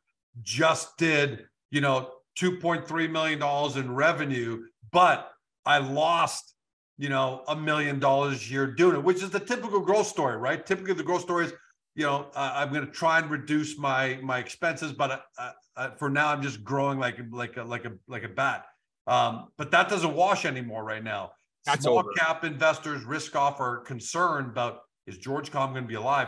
just 0.42 0.98
did 0.98 1.46
you 1.72 1.82
know 1.82 2.12
2.3 2.40 3.10
million 3.10 3.40
dollars 3.40 3.78
in 3.78 3.94
revenue 3.94 4.66
but 4.92 5.32
i 5.66 5.78
lost 5.78 6.56
you 6.98 7.10
know 7.10 7.44
a 7.48 7.56
million 7.56 8.00
dollars 8.00 8.42
a 8.42 8.52
year 8.52 8.68
doing 8.68 8.96
it 8.96 9.04
which 9.04 9.24
is 9.24 9.30
the 9.30 9.40
typical 9.40 9.80
growth 9.80 10.08
story 10.08 10.38
right? 10.38 10.66
Typically 10.66 10.94
the 10.94 11.04
growth 11.04 11.22
story 11.22 11.46
is 11.46 11.54
you 11.96 12.06
know, 12.06 12.28
uh, 12.36 12.52
I'm 12.56 12.74
going 12.74 12.86
to 12.86 12.92
try 12.92 13.20
and 13.20 13.30
reduce 13.30 13.78
my 13.78 14.20
my 14.22 14.40
expenses, 14.40 14.92
but 14.92 15.26
uh, 15.38 15.52
uh, 15.78 15.90
for 15.98 16.10
now, 16.10 16.28
I'm 16.28 16.42
just 16.42 16.64
growing 16.64 17.00
like 17.00 17.18
like 17.32 17.56
a 17.58 17.64
like 17.64 17.86
a 17.86 17.94
like 18.08 18.24
a 18.24 18.30
bat. 18.30 18.66
Um, 19.08 19.48
but 19.58 19.72
that 19.72 19.88
doesn't 19.88 20.14
wash 20.14 20.46
anymore 20.46 20.84
right 20.84 21.04
now. 21.04 21.32
That's 21.66 21.84
Small 21.84 22.00
over. 22.00 22.12
cap 22.18 22.44
investors, 22.44 23.06
risk 23.06 23.36
off, 23.36 23.60
are 23.60 23.78
concerned 23.80 24.50
about 24.50 24.80
is 25.08 25.18
George 25.18 25.52
Com 25.52 25.72
going 25.72 25.84
to 25.84 25.88
be 25.88 25.96
alive? 25.96 26.28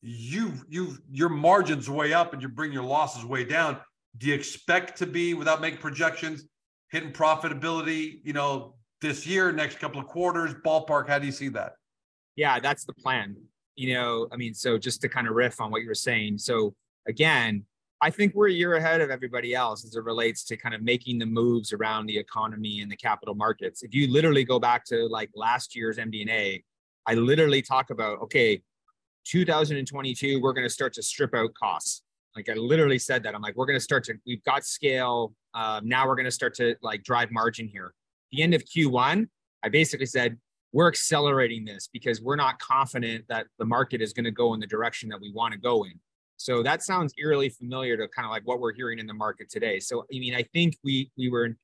You 0.00 0.54
you 0.68 0.96
your 1.10 1.28
margins 1.28 1.90
way 1.90 2.14
up, 2.14 2.32
and 2.32 2.40
you 2.40 2.48
bring 2.48 2.72
your 2.72 2.84
losses 2.84 3.24
way 3.24 3.44
down. 3.44 3.78
Do 4.16 4.28
you 4.28 4.34
expect 4.34 4.96
to 4.98 5.06
be 5.06 5.34
without 5.34 5.60
making 5.60 5.80
projections 5.80 6.44
hitting 6.90 7.12
profitability? 7.12 8.20
You 8.24 8.32
know, 8.32 8.76
this 9.02 9.26
year, 9.26 9.52
next 9.52 9.78
couple 9.78 10.00
of 10.00 10.06
quarters, 10.06 10.54
ballpark. 10.64 11.06
How 11.06 11.18
do 11.18 11.26
you 11.26 11.32
see 11.32 11.48
that? 11.50 11.74
Yeah, 12.34 12.60
that's 12.60 12.84
the 12.84 12.94
plan 12.94 13.36
you 13.76 13.94
know, 13.94 14.26
I 14.32 14.36
mean, 14.36 14.54
so 14.54 14.78
just 14.78 15.00
to 15.02 15.08
kind 15.08 15.28
of 15.28 15.34
riff 15.34 15.60
on 15.60 15.70
what 15.70 15.82
you 15.82 15.88
were 15.88 15.94
saying. 15.94 16.38
So 16.38 16.74
again, 17.06 17.64
I 18.02 18.10
think 18.10 18.34
we're 18.34 18.48
a 18.48 18.52
year 18.52 18.74
ahead 18.74 19.00
of 19.00 19.10
everybody 19.10 19.54
else 19.54 19.84
as 19.84 19.94
it 19.94 20.04
relates 20.04 20.44
to 20.44 20.56
kind 20.56 20.74
of 20.74 20.82
making 20.82 21.18
the 21.18 21.26
moves 21.26 21.72
around 21.72 22.06
the 22.06 22.18
economy 22.18 22.80
and 22.80 22.90
the 22.90 22.96
capital 22.96 23.34
markets. 23.34 23.82
If 23.82 23.94
you 23.94 24.12
literally 24.12 24.44
go 24.44 24.58
back 24.58 24.84
to 24.86 25.06
like 25.06 25.30
last 25.34 25.74
year's 25.74 25.96
MD&A, 25.96 26.62
I 27.06 27.14
literally 27.14 27.62
talk 27.62 27.90
about, 27.90 28.20
okay, 28.22 28.62
2022, 29.24 30.40
we're 30.40 30.52
going 30.52 30.66
to 30.66 30.72
start 30.72 30.92
to 30.94 31.02
strip 31.02 31.34
out 31.34 31.54
costs. 31.54 32.02
Like 32.34 32.50
I 32.50 32.54
literally 32.54 32.98
said 32.98 33.22
that. 33.22 33.34
I'm 33.34 33.40
like, 33.40 33.56
we're 33.56 33.66
going 33.66 33.78
to 33.78 33.84
start 33.84 34.04
to, 34.04 34.14
we've 34.26 34.44
got 34.44 34.66
scale. 34.66 35.32
Um, 35.54 35.88
now 35.88 36.06
we're 36.06 36.16
going 36.16 36.26
to 36.26 36.30
start 36.30 36.54
to 36.54 36.76
like 36.82 37.02
drive 37.02 37.30
margin 37.30 37.66
here. 37.66 37.94
The 38.30 38.42
end 38.42 38.52
of 38.52 38.62
Q1, 38.64 39.26
I 39.62 39.68
basically 39.70 40.06
said, 40.06 40.36
we're 40.72 40.88
accelerating 40.88 41.64
this 41.64 41.88
because 41.92 42.20
we're 42.20 42.36
not 42.36 42.58
confident 42.58 43.24
that 43.28 43.46
the 43.58 43.64
market 43.64 44.02
is 44.02 44.12
going 44.12 44.24
to 44.24 44.30
go 44.30 44.54
in 44.54 44.60
the 44.60 44.66
direction 44.66 45.08
that 45.08 45.20
we 45.20 45.32
want 45.32 45.52
to 45.52 45.58
go 45.58 45.84
in. 45.84 45.98
So 46.36 46.62
that 46.62 46.82
sounds 46.82 47.12
eerily 47.18 47.48
familiar 47.48 47.96
to 47.96 48.08
kind 48.08 48.26
of 48.26 48.30
like 48.30 48.42
what 48.46 48.60
we're 48.60 48.74
hearing 48.74 48.98
in 48.98 49.06
the 49.06 49.14
market 49.14 49.48
today. 49.48 49.80
So 49.80 50.04
I 50.14 50.18
mean, 50.18 50.34
I 50.34 50.42
think 50.42 50.76
we 50.84 51.10
we 51.16 51.30
were, 51.30 51.56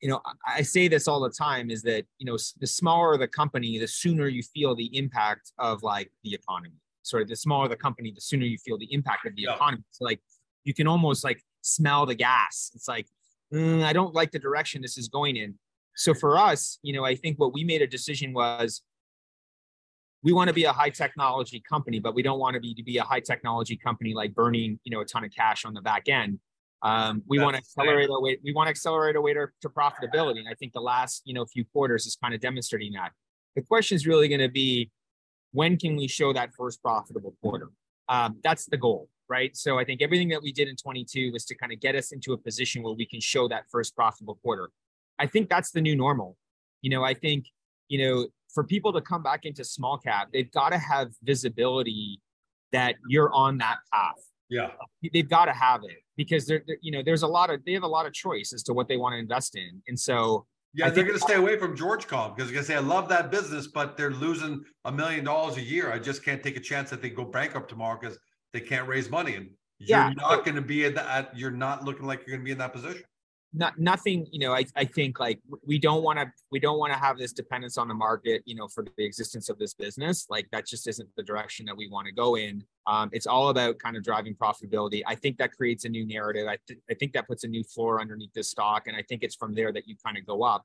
you 0.00 0.08
know, 0.08 0.20
I 0.46 0.62
say 0.62 0.88
this 0.88 1.06
all 1.06 1.20
the 1.20 1.30
time 1.30 1.70
is 1.70 1.82
that 1.82 2.06
you 2.18 2.26
know 2.26 2.38
the 2.60 2.66
smaller 2.66 3.18
the 3.18 3.28
company, 3.28 3.78
the 3.78 3.88
sooner 3.88 4.26
you 4.26 4.42
feel 4.42 4.74
the 4.74 4.96
impact 4.96 5.52
of 5.58 5.82
like 5.82 6.10
the 6.24 6.32
economy. 6.32 6.76
Sorry, 7.02 7.24
the 7.24 7.36
smaller 7.36 7.68
the 7.68 7.76
company, 7.76 8.12
the 8.14 8.20
sooner 8.20 8.46
you 8.46 8.58
feel 8.58 8.78
the 8.78 8.92
impact 8.92 9.26
of 9.26 9.34
the 9.34 9.42
yeah. 9.42 9.54
economy. 9.54 9.84
So 9.90 10.04
like 10.04 10.20
you 10.64 10.72
can 10.72 10.86
almost 10.86 11.24
like 11.24 11.42
smell 11.60 12.06
the 12.06 12.14
gas. 12.14 12.70
It's 12.74 12.88
like 12.88 13.06
mm, 13.52 13.82
I 13.82 13.92
don't 13.92 14.14
like 14.14 14.30
the 14.30 14.38
direction 14.38 14.80
this 14.80 14.96
is 14.96 15.08
going 15.08 15.36
in. 15.36 15.58
So 16.00 16.14
for 16.14 16.38
us, 16.38 16.78
you 16.80 16.94
know, 16.94 17.04
I 17.04 17.14
think 17.14 17.38
what 17.38 17.52
we 17.52 17.62
made 17.62 17.82
a 17.82 17.86
decision 17.86 18.32
was 18.32 18.80
we 20.22 20.32
want 20.32 20.48
to 20.48 20.54
be 20.54 20.64
a 20.64 20.72
high 20.72 20.88
technology 20.88 21.62
company, 21.68 22.00
but 22.00 22.14
we 22.14 22.22
don't 22.22 22.38
want 22.38 22.54
to 22.54 22.60
be 22.60 22.72
to 22.72 22.82
be 22.82 22.96
a 22.96 23.02
high 23.02 23.20
technology 23.20 23.76
company 23.76 24.14
like 24.14 24.34
burning, 24.34 24.80
you 24.84 24.90
know, 24.90 25.02
a 25.02 25.04
ton 25.04 25.24
of 25.24 25.30
cash 25.30 25.66
on 25.66 25.74
the 25.74 25.82
back 25.82 26.08
end. 26.08 26.38
Um, 26.80 27.22
we 27.28 27.36
That's 27.36 27.44
want 27.44 27.56
to 27.56 27.58
accelerate 27.58 28.08
fair. 28.08 28.14
our 28.14 28.22
way. 28.22 28.38
We 28.42 28.54
want 28.54 28.68
to 28.68 28.70
accelerate 28.70 29.14
our 29.14 29.20
way 29.20 29.34
to, 29.34 29.48
to 29.60 29.68
profitability. 29.68 30.38
And 30.38 30.48
I 30.48 30.54
think 30.54 30.72
the 30.72 30.80
last, 30.80 31.20
you 31.26 31.34
know, 31.34 31.44
few 31.44 31.66
quarters 31.66 32.06
is 32.06 32.16
kind 32.16 32.32
of 32.32 32.40
demonstrating 32.40 32.94
that. 32.94 33.12
The 33.54 33.60
question 33.60 33.94
is 33.94 34.06
really 34.06 34.28
going 34.28 34.40
to 34.40 34.48
be, 34.48 34.90
when 35.52 35.76
can 35.76 35.96
we 35.96 36.08
show 36.08 36.32
that 36.32 36.54
first 36.56 36.80
profitable 36.80 37.34
quarter? 37.42 37.68
Um, 38.08 38.38
that's 38.42 38.64
the 38.64 38.78
goal, 38.78 39.10
right? 39.28 39.54
So 39.54 39.78
I 39.78 39.84
think 39.84 40.00
everything 40.00 40.30
that 40.30 40.42
we 40.42 40.50
did 40.50 40.66
in 40.66 40.76
22 40.76 41.30
was 41.30 41.44
to 41.44 41.54
kind 41.54 41.74
of 41.74 41.80
get 41.80 41.94
us 41.94 42.10
into 42.10 42.32
a 42.32 42.38
position 42.38 42.82
where 42.82 42.94
we 42.94 43.04
can 43.04 43.20
show 43.20 43.48
that 43.48 43.64
first 43.70 43.94
profitable 43.94 44.38
quarter. 44.42 44.70
I 45.20 45.26
think 45.26 45.48
that's 45.48 45.70
the 45.70 45.80
new 45.80 45.94
normal. 45.94 46.36
You 46.82 46.90
know, 46.90 47.04
I 47.04 47.14
think 47.14 47.44
you 47.90 48.06
know, 48.06 48.26
for 48.54 48.64
people 48.64 48.92
to 48.94 49.02
come 49.02 49.22
back 49.22 49.44
into 49.44 49.62
small 49.64 49.98
cap, 49.98 50.28
they've 50.32 50.50
got 50.50 50.70
to 50.70 50.78
have 50.78 51.10
visibility 51.22 52.20
that 52.72 52.94
you're 53.08 53.32
on 53.34 53.58
that 53.58 53.78
path. 53.92 54.14
Yeah. 54.48 54.70
They've 55.12 55.28
got 55.28 55.46
to 55.46 55.52
have 55.52 55.82
it 55.84 55.98
because 56.16 56.46
they're, 56.46 56.62
they're, 56.66 56.78
you 56.80 56.92
know, 56.92 57.02
there's 57.04 57.22
a 57.22 57.26
lot 57.26 57.50
of, 57.50 57.64
they 57.64 57.72
have 57.72 57.82
a 57.82 57.88
lot 57.88 58.06
of 58.06 58.12
choice 58.12 58.52
as 58.52 58.62
to 58.64 58.72
what 58.72 58.88
they 58.88 58.96
want 58.96 59.14
to 59.14 59.18
invest 59.18 59.56
in. 59.56 59.82
And 59.88 59.98
so, 59.98 60.46
yeah, 60.72 60.86
I 60.86 60.90
they're 60.90 61.04
going 61.04 61.18
to 61.18 61.20
stay 61.20 61.34
away 61.34 61.58
from 61.58 61.76
George 61.76 62.06
Com 62.06 62.32
because 62.32 62.48
they're 62.48 62.54
going 62.54 62.64
to 62.64 62.72
say, 62.72 62.76
I 62.76 62.80
love 62.80 63.08
that 63.08 63.30
business, 63.30 63.66
but 63.66 63.96
they're 63.96 64.12
losing 64.12 64.64
a 64.84 64.92
million 64.92 65.24
dollars 65.24 65.56
a 65.56 65.62
year. 65.62 65.92
I 65.92 65.98
just 65.98 66.24
can't 66.24 66.42
take 66.42 66.56
a 66.56 66.60
chance 66.60 66.90
that 66.90 67.02
they 67.02 67.10
go 67.10 67.24
bankrupt 67.24 67.68
tomorrow 67.68 67.98
because 68.00 68.18
they 68.52 68.60
can't 68.60 68.86
raise 68.86 69.10
money. 69.10 69.34
And 69.34 69.50
you're 69.78 69.98
yeah. 69.98 70.12
not 70.16 70.44
going 70.44 70.54
to 70.54 70.62
be 70.62 70.84
in 70.84 70.94
that, 70.94 71.36
you're 71.36 71.50
not 71.50 71.84
looking 71.84 72.06
like 72.06 72.20
you're 72.20 72.36
going 72.36 72.40
to 72.40 72.44
be 72.44 72.52
in 72.52 72.58
that 72.58 72.72
position 72.72 73.02
not 73.52 73.78
nothing 73.78 74.26
you 74.30 74.38
know 74.38 74.52
i, 74.52 74.64
I 74.76 74.84
think 74.84 75.18
like 75.18 75.40
we 75.66 75.78
don't 75.78 76.02
want 76.02 76.18
to 76.18 76.30
we 76.52 76.60
don't 76.60 76.78
want 76.78 76.92
to 76.92 76.98
have 76.98 77.18
this 77.18 77.32
dependence 77.32 77.76
on 77.78 77.88
the 77.88 77.94
market 77.94 78.42
you 78.46 78.54
know 78.54 78.68
for 78.68 78.84
the 78.96 79.04
existence 79.04 79.48
of 79.48 79.58
this 79.58 79.74
business. 79.74 80.26
Like 80.28 80.48
that 80.52 80.66
just 80.66 80.86
isn't 80.86 81.08
the 81.16 81.22
direction 81.22 81.66
that 81.66 81.76
we 81.76 81.88
want 81.88 82.06
to 82.06 82.12
go 82.12 82.36
in. 82.36 82.64
Um, 82.86 83.10
it's 83.12 83.26
all 83.26 83.48
about 83.48 83.78
kind 83.78 83.96
of 83.96 84.02
driving 84.02 84.34
profitability. 84.34 85.02
I 85.06 85.14
think 85.14 85.36
that 85.38 85.52
creates 85.52 85.84
a 85.84 85.88
new 85.88 86.06
narrative. 86.06 86.46
I, 86.48 86.56
th- 86.66 86.80
I 86.90 86.94
think 86.94 87.12
that 87.12 87.28
puts 87.28 87.44
a 87.44 87.48
new 87.48 87.62
floor 87.62 88.00
underneath 88.00 88.32
this 88.34 88.50
stock 88.50 88.86
and 88.86 88.96
i 88.96 89.02
think 89.02 89.22
it's 89.22 89.36
from 89.36 89.54
there 89.54 89.72
that 89.72 89.86
you 89.86 89.96
kind 90.04 90.16
of 90.16 90.26
go 90.26 90.42
up. 90.42 90.64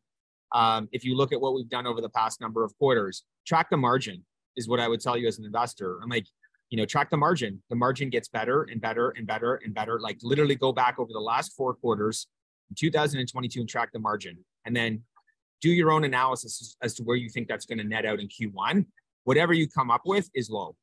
Um, 0.53 0.87
if 0.91 1.03
you 1.03 1.15
look 1.15 1.33
at 1.33 1.41
what 1.41 1.53
we've 1.55 1.69
done 1.69 1.87
over 1.87 2.01
the 2.01 2.09
past 2.09 2.41
number 2.41 2.63
of 2.63 2.77
quarters 2.77 3.23
track 3.45 3.69
the 3.69 3.77
margin 3.77 4.23
is 4.55 4.67
what 4.67 4.79
i 4.79 4.87
would 4.87 5.01
tell 5.01 5.17
you 5.17 5.27
as 5.27 5.37
an 5.39 5.45
investor. 5.45 5.99
I'm 6.01 6.09
like 6.09 6.27
you 6.69 6.77
know 6.77 6.85
track 6.85 7.09
the 7.09 7.17
margin. 7.17 7.61
The 7.69 7.75
margin 7.75 8.09
gets 8.09 8.27
better 8.27 8.63
and 8.63 8.81
better 8.81 9.09
and 9.11 9.27
better 9.27 9.55
and 9.63 9.73
better. 9.73 9.99
Like 9.99 10.17
literally 10.23 10.55
go 10.55 10.71
back 10.71 10.99
over 10.99 11.13
the 11.13 11.19
last 11.19 11.53
four 11.53 11.73
quarters 11.75 12.27
2022 12.75 13.59
and 13.59 13.69
track 13.69 13.91
the 13.91 13.99
margin. 13.99 14.37
And 14.65 14.75
then 14.75 15.03
do 15.61 15.69
your 15.69 15.91
own 15.91 16.03
analysis 16.03 16.75
as 16.81 16.93
to 16.95 17.03
where 17.03 17.15
you 17.15 17.29
think 17.29 17.47
that's 17.47 17.65
going 17.65 17.77
to 17.77 17.83
net 17.83 18.05
out 18.05 18.19
in 18.19 18.27
Q1. 18.27 18.85
Whatever 19.23 19.53
you 19.53 19.67
come 19.67 19.91
up 19.91 20.01
with 20.05 20.29
is 20.33 20.49
low. 20.49 20.75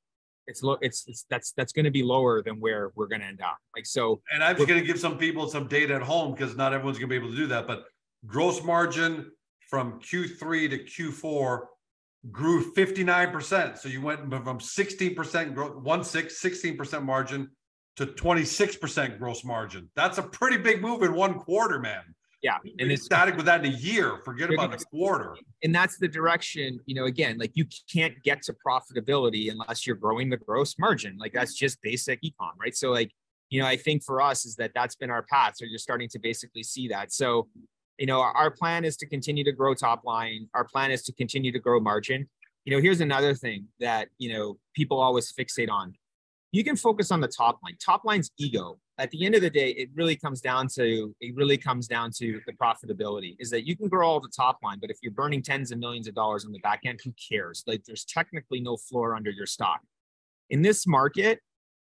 It's 0.47 0.63
low. 0.63 0.77
It's, 0.81 1.05
it's 1.07 1.25
that's 1.31 1.53
that's 1.53 1.73
going 1.73 1.85
to 1.85 1.91
be 1.91 2.03
lower 2.03 2.43
than 2.43 2.59
where 2.59 2.91
we're 2.97 3.07
going 3.07 3.21
to 3.21 3.27
end 3.27 3.41
up. 3.41 3.59
Like 3.77 3.87
so. 3.87 4.21
And 4.33 4.43
I'm 4.43 4.57
just 4.57 4.69
going 4.69 4.81
to 4.81 4.87
give 4.87 4.99
some 4.99 5.17
people 5.17 5.49
some 5.49 5.69
data 5.69 5.95
at 5.95 6.03
home 6.03 6.33
because 6.35 6.57
not 6.57 6.73
everyone's 6.73 6.99
going 6.99 7.09
to 7.09 7.13
be 7.13 7.17
able 7.17 7.31
to 7.31 7.37
do 7.37 7.47
that. 7.49 7.69
But 7.69 7.85
gross 8.27 8.63
margin 8.63 9.31
from 9.71 10.01
Q3 10.01 10.71
to 10.71 10.79
Q4 10.79 11.61
grew 12.31 12.73
59%. 12.75 13.79
So 13.79 13.89
you 13.89 14.01
went 14.01 14.21
from 14.21 14.59
16% 14.59 15.55
growth, 15.55 15.77
one 15.77 16.05
six, 16.05 16.43
16% 16.43 17.05
margin 17.05 17.51
to 17.97 18.07
26% 18.07 19.19
gross 19.19 19.45
margin. 19.45 19.89
That's 19.95 20.19
a 20.19 20.23
pretty 20.23 20.57
big 20.57 20.81
move 20.81 21.03
in 21.03 21.15
one 21.15 21.35
quarter, 21.35 21.79
man. 21.79 22.03
Yeah. 22.43 22.59
And 22.81 22.91
it's 22.91 23.05
static 23.05 23.37
with 23.37 23.47
that 23.47 23.65
in 23.65 23.73
a 23.73 23.77
year. 23.77 24.19
Forget 24.25 24.53
about 24.53 24.75
a 24.75 24.85
quarter. 24.87 25.37
And 25.63 25.73
that's 25.73 25.99
the 25.99 26.09
direction, 26.09 26.81
you 26.87 26.95
know, 26.95 27.05
again, 27.05 27.39
like 27.39 27.53
you 27.55 27.65
can't 27.93 28.21
get 28.25 28.43
to 28.43 28.55
profitability 28.67 29.51
unless 29.51 29.87
you're 29.87 29.97
growing 29.97 30.29
the 30.29 30.37
gross 30.37 30.75
margin. 30.77 31.17
Like 31.19 31.33
that's 31.33 31.55
just 31.55 31.81
basic 31.83 32.21
econ, 32.23 32.51
right? 32.59 32.77
So 32.77 32.91
like, 32.91 33.13
you 33.51 33.61
know, 33.61 33.67
I 33.67 33.77
think 33.77 34.03
for 34.03 34.21
us 34.21 34.45
is 34.45 34.57
that 34.57 34.73
that's 34.75 34.97
been 34.97 35.11
our 35.11 35.23
path. 35.23 35.55
So 35.57 35.67
you're 35.67 35.79
starting 35.79 36.09
to 36.09 36.19
basically 36.19 36.65
see 36.65 36.89
that. 36.89 37.13
So, 37.13 37.49
you 37.99 38.07
know, 38.07 38.21
our, 38.21 38.33
our 38.33 38.51
plan 38.51 38.85
is 38.85 38.97
to 38.97 39.07
continue 39.07 39.45
to 39.45 39.53
grow 39.53 39.75
top 39.75 40.05
line. 40.05 40.49
Our 40.53 40.65
plan 40.65 40.91
is 40.91 41.03
to 41.05 41.13
continue 41.13 41.53
to 41.53 41.61
grow 41.61 41.79
margin. 41.79 42.29
You 42.65 42.75
know, 42.75 42.83
here's 42.83 43.01
another 43.01 43.35
thing 43.35 43.69
that, 43.79 44.09
you 44.19 44.33
know, 44.33 44.59
people 44.75 44.99
always 44.99 45.33
fixate 45.33 45.71
on 45.71 45.95
you 46.53 46.63
can 46.63 46.77
focus 46.77 47.11
on 47.11 47.21
the 47.21 47.29
top 47.29 47.59
line. 47.65 47.77
Top 47.85 48.05
line's 48.05 48.31
ego. 48.39 48.79
At 48.99 49.11
the 49.11 49.25
end 49.25 49.35
of 49.35 49.41
the 49.41 49.49
day, 49.49 49.71
it 49.71 49.89
really 49.95 50.15
comes 50.15 50.43
down 50.43 50.69
to 50.75 51.15
it 51.21 51.35
really 51.35 51.57
comes 51.57 51.89
down 51.89 52.11
to 52.19 52.41
the 52.47 52.53
profitability. 52.53 53.37
Is 53.39 53.51
that 53.51 53.67
you 53.67 53.75
can 53.75 53.89
grow 53.89 54.07
all 54.07 54.21
the 54.21 54.31
top 54.37 54.59
line, 54.63 54.79
but 54.79 54.91
if 54.91 54.99
you're 55.03 55.13
burning 55.13 55.43
tens 55.43 55.73
of 55.73 55.79
millions 55.79 56.07
of 56.07 56.15
dollars 56.15 56.45
on 56.45 56.53
the 56.53 56.59
back 56.61 56.81
end, 56.85 57.01
who 57.03 57.13
cares? 57.13 57.65
Like 57.67 57.85
there's 57.85 58.05
technically 58.05 58.61
no 58.61 58.77
floor 58.77 59.17
under 59.17 59.31
your 59.31 59.47
stock. 59.47 59.81
In 60.51 60.61
this 60.61 60.87
market, 60.87 61.41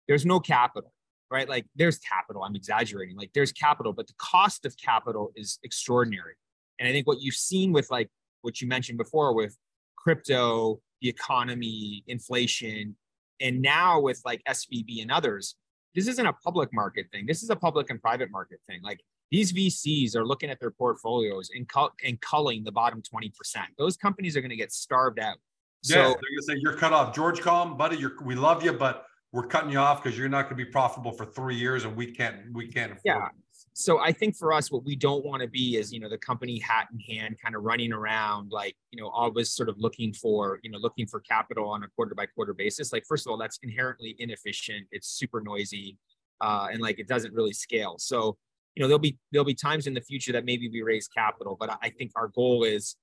there's 0.09 0.25
no 0.25 0.41
capital, 0.41 0.93
right? 1.31 1.49
Like 1.49 1.67
there's 1.77 1.99
capital. 1.99 2.43
I'm 2.43 2.57
exaggerating. 2.57 3.17
Like 3.17 3.31
there's 3.35 3.53
capital, 3.53 3.93
but 3.93 4.07
the 4.07 4.15
cost 4.17 4.65
of 4.65 4.75
capital 4.79 5.31
is 5.37 5.59
extraordinary. 5.63 6.35
And 6.81 6.89
I 6.89 6.93
think 6.93 7.07
what 7.07 7.21
you've 7.21 7.35
seen 7.35 7.71
with 7.71 7.91
like 7.91 8.09
what 8.41 8.63
you 8.63 8.67
mentioned 8.67 8.97
before 8.97 9.35
with 9.35 9.57
crypto, 9.97 10.81
the 11.03 11.09
economy, 11.11 12.03
inflation, 12.07 12.97
and 13.41 13.61
now 13.63 14.01
with 14.01 14.21
like 14.25 14.43
SVB 14.49 15.03
and 15.03 15.11
others, 15.11 15.57
this 15.95 16.09
isn't 16.09 16.27
a 16.27 16.33
public 16.33 16.71
market 16.73 17.07
thing. 17.13 17.27
This 17.27 17.43
is 17.43 17.51
a 17.51 17.57
public 17.57 17.91
and 17.91 18.01
private 18.01 18.31
market 18.31 18.61
thing. 18.69 18.81
Like 18.83 19.01
these 19.31 19.53
VCs 19.53 20.17
are 20.17 20.25
looking 20.25 20.51
at 20.51 20.61
their 20.61 20.71
portfolios 20.71 21.51
and, 21.55 21.69
cull- 21.69 21.95
and 22.05 22.21
culling 22.21 22.65
the 22.65 22.73
bottom 22.73 23.03
20%. 23.03 23.33
Those 23.79 23.97
companies 23.97 24.37
are 24.37 24.41
going 24.41 24.51
to 24.51 24.57
get 24.57 24.73
starved 24.73 25.19
out. 25.19 25.37
Yeah, 25.85 25.95
so, 25.95 26.01
they're 26.01 26.07
going 26.07 26.19
to 26.39 26.43
say 26.43 26.55
you're 26.59 26.77
cut 26.77 26.93
off. 26.93 27.15
George 27.15 27.41
call 27.41 27.67
Com, 27.67 27.77
buddy, 27.77 27.97
you're, 27.97 28.13
we 28.25 28.35
love 28.35 28.65
you, 28.65 28.73
but 28.73 29.07
we're 29.33 29.47
cutting 29.47 29.71
you 29.71 29.79
off 29.79 30.03
because 30.03 30.17
you're 30.17 30.29
not 30.29 30.43
going 30.43 30.57
to 30.57 30.65
be 30.65 30.71
profitable 30.71 31.13
for 31.13 31.27
three 31.27 31.57
years 31.57 31.85
and 31.85 31.97
we 31.97 32.07
can't 32.07 32.37
we 32.53 32.69
can't 32.69 32.93
afford 32.93 33.03
yeah. 33.05 33.27
It 33.27 33.33
so 33.77 33.99
I 33.99 34.13
think 34.13 34.37
for 34.37 34.53
us, 34.53 34.71
what 34.71 34.85
we 34.85 34.95
don't 34.95 35.25
want 35.25 35.43
to 35.43 35.49
be 35.49 35.77
is, 35.77 35.93
you 35.93 35.99
know, 35.99 36.09
the 36.09 36.17
company 36.17 36.61
hat 36.61 36.87
in 36.93 37.01
hand, 37.01 37.37
kind 37.43 37.57
of 37.57 37.65
running 37.65 37.93
around, 37.93 38.53
like, 38.53 38.77
you 38.93 39.03
know, 39.03 39.09
always 39.09 39.51
sort 39.51 39.69
of 39.69 39.77
looking 39.79 40.13
for, 40.13 40.61
you 40.63 40.71
know, 40.71 40.79
looking 40.79 41.09
for 41.09 41.19
capital 41.19 41.69
on 41.69 41.83
a 41.83 41.89
quarter 41.89 42.15
by 42.15 42.25
quarter 42.27 42.55
basis. 42.55 42.93
Like, 42.93 43.05
first 43.05 43.27
of 43.27 43.33
all, 43.33 43.37
that's 43.37 43.59
inherently 43.65 44.15
inefficient. 44.21 44.87
It's 44.93 45.09
super 45.09 45.41
noisy, 45.41 45.99
uh, 46.41 46.69
and 46.71 46.81
like 46.81 47.01
it 47.01 47.09
doesn't 47.09 47.35
really 47.35 47.53
scale. 47.53 47.97
So, 47.99 48.37
you 48.77 48.83
know, 48.83 48.87
there'll 48.87 49.01
be 49.01 49.19
there'll 49.33 49.45
be 49.45 49.55
times 49.55 49.89
in 49.89 49.95
the 49.95 50.01
future 50.01 50.31
that 50.33 50.45
maybe 50.45 50.69
we 50.69 50.83
raise 50.83 51.09
capital, 51.09 51.57
but 51.59 51.77
I 51.83 51.91
think 51.91 52.13
our 52.15 52.29
goal 52.29 52.63
is 52.63 52.95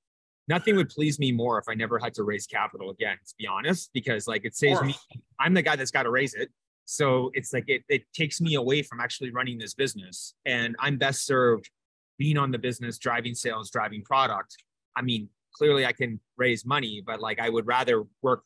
nothing 0.48 0.78
would 0.78 0.90
please 0.90 1.20
me 1.20 1.34
more 1.34 1.60
if 1.60 1.66
I 1.68 1.74
never 1.74 2.00
had 2.00 2.14
to 2.14 2.24
raise 2.24 2.48
capital 2.48 2.92
again. 2.92 3.18
To 3.28 3.34
be 3.38 3.46
honest, 3.46 3.90
because 3.94 4.26
like 4.26 4.46
it 4.46 4.56
saves 4.56 4.82
me. 4.82 4.96
I'm 5.38 5.54
the 5.54 5.64
guy 5.64 5.76
that's 5.76 5.92
got 5.92 6.04
to 6.04 6.12
raise 6.12 6.34
it. 6.34 6.50
So 6.86 7.32
it's 7.34 7.54
like 7.54 7.66
it, 7.68 7.84
it 7.90 8.04
takes 8.14 8.42
me 8.42 8.56
away 8.56 8.82
from 8.82 9.00
actually 9.00 9.32
running 9.32 9.58
this 9.58 9.74
business. 9.74 10.34
And 10.46 10.76
I'm 10.80 10.98
best 10.98 11.26
served 11.26 11.70
being 12.18 12.38
on 12.38 12.52
the 12.52 12.60
business, 12.60 12.98
driving 12.98 13.34
sales, 13.34 13.72
driving 13.72 14.04
product. 14.04 14.58
I 14.96 15.02
mean, 15.02 15.30
clearly 15.56 15.86
I 15.86 15.92
can 15.92 16.20
raise 16.38 16.66
money, 16.66 17.02
but 17.06 17.20
like 17.20 17.40
I 17.40 17.50
would 17.50 17.68
rather 17.68 18.04
work, 18.22 18.44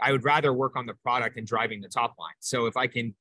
I 0.00 0.12
would 0.12 0.24
rather 0.24 0.52
work 0.52 0.76
on 0.76 0.86
the 0.86 0.94
product 0.94 1.36
and 1.36 1.46
driving 1.46 1.80
the 1.80 1.88
top 1.88 2.14
line. 2.18 2.34
So 2.40 2.66
if 2.66 2.76
I 2.76 2.86
can 2.86 3.14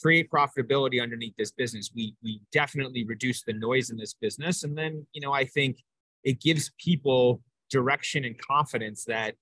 create 0.00 0.30
profitability 0.30 1.02
underneath 1.02 1.34
this 1.36 1.52
business, 1.52 1.90
we 1.94 2.14
we 2.22 2.40
definitely 2.52 3.04
reduce 3.04 3.42
the 3.42 3.52
noise 3.52 3.90
in 3.90 3.96
this 3.96 4.14
business. 4.14 4.64
And 4.64 4.76
then, 4.76 5.06
you 5.12 5.20
know, 5.20 5.32
I 5.32 5.44
think 5.44 5.78
it 6.24 6.40
gives 6.40 6.70
people 6.78 7.42
direction 7.70 8.24
and 8.24 8.36
confidence 8.38 9.04
that 9.04 9.34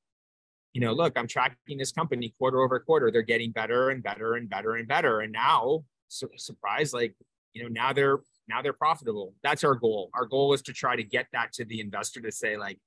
you 0.79 0.85
know, 0.87 0.93
look, 0.93 1.15
I'm 1.17 1.27
tracking 1.27 1.77
this 1.77 1.91
company 1.91 2.33
quarter 2.39 2.61
over 2.61 2.79
quarter. 2.79 3.11
They're 3.11 3.23
getting 3.23 3.51
better 3.51 3.91
and 3.91 4.01
better 4.01 4.37
and 4.37 4.49
better 4.49 4.77
and 4.77 4.87
better. 4.87 5.23
And 5.23 5.33
now, 5.33 5.83
su- 6.07 6.31
surprise, 6.37 6.93
like, 6.93 7.17
you 7.53 7.65
know, 7.65 7.69
now 7.69 7.93
they're 7.93 8.21
now 8.49 8.63
they're 8.63 8.73
profitable. 8.73 9.35
That's 9.43 9.65
our 9.65 9.75
goal. 9.75 10.09
Our 10.15 10.25
goal 10.25 10.53
is 10.53 10.63
to 10.63 10.73
try 10.73 10.95
to 10.95 11.03
get 11.03 11.27
that 11.33 11.53
to 11.55 11.65
the 11.65 11.81
investor 11.81 12.21
to 12.21 12.31
say, 12.31 12.57
like, 12.57 12.79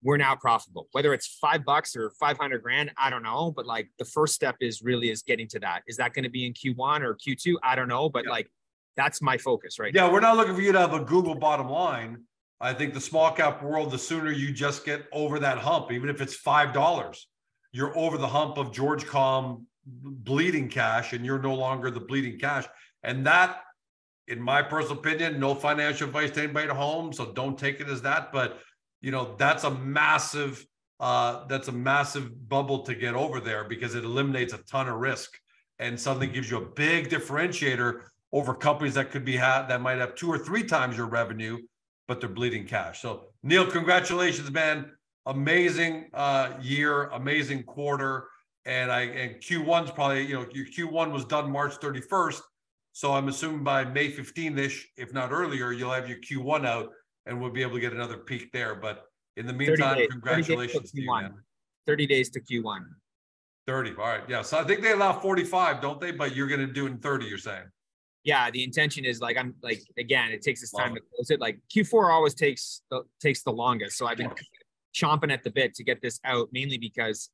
we're 0.00 0.16
now 0.16 0.36
profitable. 0.36 0.86
Whether 0.92 1.12
it's 1.12 1.26
five 1.26 1.64
bucks 1.64 1.96
or 1.96 2.12
500 2.20 2.62
grand, 2.62 2.92
I 2.96 3.10
don't 3.10 3.24
know. 3.24 3.50
But 3.50 3.66
like 3.66 3.90
the 3.98 4.04
first 4.04 4.32
step 4.32 4.54
is 4.60 4.80
really 4.80 5.10
is 5.10 5.24
getting 5.24 5.48
to 5.48 5.58
that. 5.58 5.82
Is 5.88 5.96
that 5.96 6.14
going 6.14 6.22
to 6.22 6.30
be 6.30 6.46
in 6.46 6.52
Q1 6.52 7.00
or 7.00 7.16
Q2? 7.16 7.56
I 7.64 7.74
don't 7.74 7.88
know. 7.88 8.08
But 8.08 8.26
yeah. 8.26 8.30
like, 8.30 8.48
that's 8.96 9.20
my 9.20 9.38
focus 9.38 9.80
right 9.80 9.92
yeah, 9.92 10.06
now. 10.06 10.12
we're 10.12 10.20
not 10.20 10.36
looking 10.36 10.54
for 10.54 10.60
you 10.60 10.70
to 10.70 10.78
have 10.78 10.94
a 10.94 11.02
Google 11.02 11.34
bottom 11.34 11.68
line. 11.68 12.18
I 12.62 12.72
think 12.72 12.94
the 12.94 13.00
small 13.00 13.32
cap 13.32 13.60
world, 13.60 13.90
the 13.90 13.98
sooner 13.98 14.30
you 14.30 14.52
just 14.52 14.84
get 14.84 15.06
over 15.12 15.40
that 15.40 15.58
hump, 15.58 15.90
even 15.90 16.08
if 16.08 16.20
it's 16.20 16.36
five 16.36 16.72
dollars, 16.72 17.26
you're 17.72 17.96
over 17.98 18.16
the 18.16 18.28
hump 18.28 18.56
of 18.56 18.72
George 18.72 19.04
Com 19.04 19.66
bleeding 19.84 20.68
cash, 20.68 21.12
and 21.12 21.26
you're 21.26 21.42
no 21.42 21.54
longer 21.56 21.90
the 21.90 22.00
bleeding 22.00 22.38
cash. 22.38 22.66
And 23.02 23.26
that, 23.26 23.62
in 24.28 24.40
my 24.40 24.62
personal 24.62 24.98
opinion, 24.98 25.40
no 25.40 25.56
financial 25.56 26.06
advice 26.06 26.30
to 26.32 26.42
anybody 26.44 26.68
at 26.68 26.76
home, 26.76 27.12
so 27.12 27.32
don't 27.32 27.58
take 27.58 27.80
it 27.80 27.88
as 27.88 28.00
that. 28.02 28.32
But 28.32 28.60
you 29.00 29.10
know, 29.10 29.34
that's 29.36 29.64
a 29.64 29.70
massive, 29.70 30.64
uh, 31.00 31.44
that's 31.48 31.66
a 31.66 31.72
massive 31.72 32.48
bubble 32.48 32.84
to 32.84 32.94
get 32.94 33.14
over 33.14 33.40
there 33.40 33.64
because 33.64 33.96
it 33.96 34.04
eliminates 34.04 34.52
a 34.52 34.58
ton 34.58 34.88
of 34.88 35.00
risk 35.00 35.36
and 35.80 35.98
suddenly 35.98 36.28
gives 36.28 36.48
you 36.48 36.58
a 36.58 36.66
big 36.76 37.08
differentiator 37.08 38.02
over 38.32 38.54
companies 38.54 38.94
that 38.94 39.10
could 39.10 39.24
be 39.24 39.36
had 39.36 39.66
that 39.66 39.80
might 39.80 39.98
have 39.98 40.14
two 40.14 40.28
or 40.28 40.38
three 40.38 40.62
times 40.62 40.96
your 40.96 41.08
revenue 41.08 41.58
but 42.12 42.20
they're 42.20 42.28
bleeding 42.28 42.66
cash. 42.66 43.00
So 43.00 43.28
Neil, 43.42 43.66
congratulations, 43.66 44.50
man. 44.50 44.92
Amazing 45.24 46.10
uh, 46.12 46.50
year, 46.60 47.04
amazing 47.04 47.62
quarter. 47.62 48.28
And 48.66 48.92
I 48.92 49.00
and 49.02 49.36
Q1's 49.36 49.90
probably, 49.92 50.26
you 50.26 50.34
know, 50.34 50.44
your 50.52 50.66
Q1 50.66 51.10
was 51.10 51.24
done 51.24 51.50
March 51.50 51.72
31st. 51.80 52.42
So 52.92 53.14
I'm 53.14 53.28
assuming 53.28 53.64
by 53.64 53.86
May 53.86 54.12
15th-ish, 54.12 54.90
if 54.98 55.14
not 55.14 55.32
earlier, 55.32 55.72
you'll 55.72 55.90
have 55.92 56.06
your 56.06 56.18
Q1 56.18 56.66
out 56.66 56.90
and 57.24 57.40
we'll 57.40 57.50
be 57.50 57.62
able 57.62 57.76
to 57.76 57.80
get 57.80 57.94
another 57.94 58.18
peak 58.18 58.52
there. 58.52 58.74
But 58.74 59.06
in 59.38 59.46
the 59.46 59.54
meantime, 59.54 59.96
days, 59.96 60.08
congratulations 60.10 60.90
to, 60.90 60.96
to, 60.96 61.02
you, 61.02 61.10
man. 61.10 61.32
30 61.86 62.06
days 62.06 62.28
to 62.28 62.40
Q1. 62.40 62.80
30. 63.66 63.92
All 63.92 63.96
right. 63.96 64.20
Yeah. 64.28 64.42
So 64.42 64.58
I 64.58 64.64
think 64.64 64.82
they 64.82 64.92
allow 64.92 65.18
45, 65.18 65.80
don't 65.80 65.98
they? 65.98 66.10
But 66.10 66.36
you're 66.36 66.48
going 66.48 66.60
to 66.60 66.72
do 66.74 66.84
it 66.84 66.90
in 66.90 66.98
30, 66.98 67.24
you're 67.24 67.38
saying 67.38 67.64
yeah, 68.24 68.50
the 68.50 68.62
intention 68.62 69.04
is 69.04 69.20
like 69.20 69.36
I'm 69.36 69.54
like 69.62 69.82
again, 69.98 70.30
it 70.30 70.42
takes 70.42 70.60
this 70.60 70.70
time 70.70 70.94
to 70.94 71.00
close 71.00 71.30
it. 71.30 71.40
Like 71.40 71.58
Q4 71.74 72.12
always 72.12 72.34
takes 72.34 72.82
the 72.90 73.02
takes 73.20 73.42
the 73.42 73.50
longest. 73.50 73.98
So 73.98 74.06
I've 74.06 74.18
been 74.18 74.30
chomping 74.94 75.32
at 75.32 75.42
the 75.42 75.50
bit 75.50 75.74
to 75.74 75.84
get 75.84 76.00
this 76.00 76.20
out, 76.24 76.48
mainly 76.52 76.78
because 76.78 77.30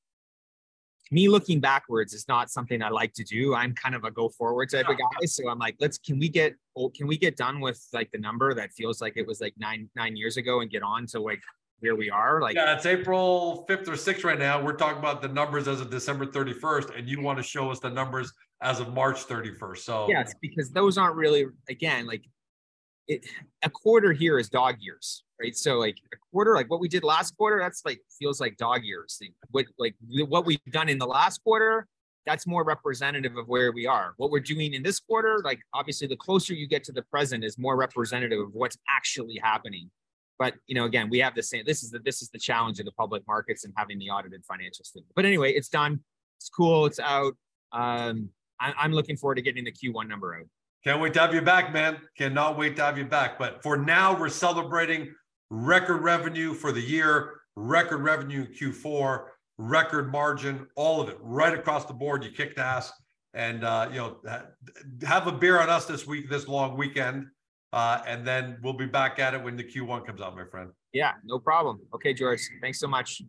me 1.10 1.28
looking 1.28 1.60
backwards 1.60 2.12
is 2.12 2.26
not 2.28 2.50
something 2.50 2.82
I 2.82 2.90
like 2.90 3.14
to 3.14 3.24
do. 3.24 3.54
I'm 3.54 3.74
kind 3.74 3.94
of 3.94 4.04
a 4.04 4.10
go 4.10 4.28
forward 4.28 4.70
type 4.70 4.88
of 4.88 4.96
guy. 4.96 5.26
So 5.26 5.48
I'm 5.48 5.58
like, 5.58 5.76
let's 5.80 5.98
can 5.98 6.18
we 6.18 6.28
get 6.28 6.54
oh, 6.76 6.88
can 6.90 7.06
we 7.06 7.18
get 7.18 7.36
done 7.36 7.60
with 7.60 7.82
like 7.92 8.10
the 8.10 8.18
number 8.18 8.54
that 8.54 8.72
feels 8.72 9.00
like 9.00 9.14
it 9.16 9.26
was 9.26 9.40
like 9.40 9.54
nine 9.58 9.90
nine 9.94 10.16
years 10.16 10.36
ago 10.36 10.60
and 10.60 10.70
get 10.70 10.82
on 10.82 11.06
to 11.08 11.20
like 11.20 11.40
where 11.80 11.96
we 11.96 12.08
are? 12.08 12.40
Like 12.40 12.56
yeah, 12.56 12.74
it's 12.74 12.86
April 12.86 13.66
5th 13.68 13.88
or 13.88 13.92
6th 13.92 14.24
right 14.24 14.38
now. 14.38 14.62
We're 14.62 14.76
talking 14.76 14.98
about 14.98 15.20
the 15.20 15.28
numbers 15.28 15.68
as 15.68 15.82
of 15.82 15.90
December 15.90 16.24
31st, 16.24 16.98
and 16.98 17.08
you 17.08 17.20
want 17.20 17.38
to 17.38 17.42
show 17.42 17.70
us 17.70 17.78
the 17.78 17.90
numbers 17.90 18.32
as 18.60 18.80
of 18.80 18.92
March 18.92 19.26
31st. 19.26 19.78
So 19.78 20.06
yes, 20.08 20.34
because 20.40 20.70
those 20.70 20.98
aren't 20.98 21.16
really 21.16 21.46
again 21.68 22.06
like 22.06 22.24
it 23.08 23.26
a 23.62 23.70
quarter 23.70 24.12
here 24.12 24.38
is 24.38 24.48
dog 24.48 24.76
years, 24.80 25.24
right? 25.40 25.56
So 25.56 25.78
like 25.78 25.96
a 26.12 26.16
quarter, 26.30 26.54
like 26.54 26.70
what 26.70 26.80
we 26.80 26.88
did 26.88 27.02
last 27.02 27.36
quarter, 27.36 27.58
that's 27.58 27.82
like 27.84 28.00
feels 28.18 28.40
like 28.40 28.56
dog 28.56 28.84
years. 28.84 29.20
What 29.50 29.66
like 29.78 29.94
what 30.28 30.44
we've 30.44 30.62
done 30.70 30.88
in 30.88 30.98
the 30.98 31.06
last 31.06 31.42
quarter, 31.42 31.86
that's 32.26 32.46
more 32.46 32.64
representative 32.64 33.36
of 33.36 33.48
where 33.48 33.72
we 33.72 33.86
are. 33.86 34.12
What 34.18 34.30
we're 34.30 34.40
doing 34.40 34.74
in 34.74 34.82
this 34.82 35.00
quarter, 35.00 35.40
like 35.42 35.60
obviously 35.72 36.06
the 36.06 36.16
closer 36.16 36.52
you 36.52 36.68
get 36.68 36.84
to 36.84 36.92
the 36.92 37.02
present 37.02 37.44
is 37.44 37.58
more 37.58 37.76
representative 37.76 38.40
of 38.40 38.50
what's 38.52 38.76
actually 38.88 39.40
happening. 39.42 39.90
But 40.38 40.54
you 40.66 40.74
know, 40.74 40.84
again, 40.84 41.08
we 41.08 41.18
have 41.20 41.34
the 41.34 41.42
same. 41.42 41.64
This 41.66 41.82
is 41.82 41.90
the 41.90 41.98
this 42.00 42.22
is 42.22 42.28
the 42.28 42.38
challenge 42.38 42.78
of 42.78 42.84
the 42.84 42.92
public 42.92 43.22
markets 43.26 43.64
and 43.64 43.72
having 43.76 43.98
the 43.98 44.10
audited 44.10 44.44
financial 44.44 44.84
statement. 44.84 45.12
But 45.16 45.24
anyway, 45.24 45.52
it's 45.52 45.68
done. 45.68 46.00
It's 46.38 46.50
cool. 46.50 46.86
It's 46.86 47.00
out. 47.00 47.34
Um, 47.72 48.30
I, 48.60 48.72
I'm 48.78 48.92
looking 48.92 49.16
forward 49.16 49.36
to 49.36 49.42
getting 49.42 49.64
the 49.64 49.72
Q1 49.72 50.08
number 50.08 50.34
out. 50.34 50.46
Can't 50.84 51.00
wait 51.00 51.14
to 51.14 51.20
have 51.20 51.34
you 51.34 51.42
back, 51.42 51.72
man. 51.72 51.98
Cannot 52.16 52.56
wait 52.56 52.76
to 52.76 52.82
have 52.84 52.96
you 52.96 53.04
back. 53.04 53.38
But 53.38 53.62
for 53.62 53.76
now, 53.76 54.18
we're 54.18 54.28
celebrating 54.28 55.12
record 55.50 55.98
revenue 55.98 56.54
for 56.54 56.72
the 56.72 56.80
year, 56.80 57.40
record 57.56 57.98
revenue 57.98 58.46
Q4, 58.46 59.24
record 59.58 60.12
margin, 60.12 60.66
all 60.76 61.00
of 61.00 61.08
it 61.08 61.16
right 61.20 61.52
across 61.52 61.84
the 61.84 61.94
board. 61.94 62.24
You 62.24 62.30
kicked 62.30 62.58
ass. 62.58 62.92
And, 63.34 63.62
uh, 63.64 63.88
you 63.90 63.98
know, 63.98 64.16
have 65.02 65.26
a 65.26 65.32
beer 65.32 65.60
on 65.60 65.68
us 65.68 65.84
this 65.84 66.06
week, 66.06 66.30
this 66.30 66.48
long 66.48 66.76
weekend. 66.76 67.26
Uh, 67.72 68.00
and 68.06 68.26
then 68.26 68.58
we'll 68.62 68.72
be 68.72 68.86
back 68.86 69.18
at 69.18 69.34
it 69.34 69.42
when 69.42 69.56
the 69.56 69.64
Q1 69.64 70.06
comes 70.06 70.20
out, 70.20 70.34
my 70.34 70.44
friend. 70.44 70.70
Yeah, 70.92 71.12
no 71.24 71.38
problem. 71.38 71.80
Okay, 71.94 72.14
George. 72.14 72.40
Thanks 72.62 72.80
so 72.80 72.88
much. 72.88 73.20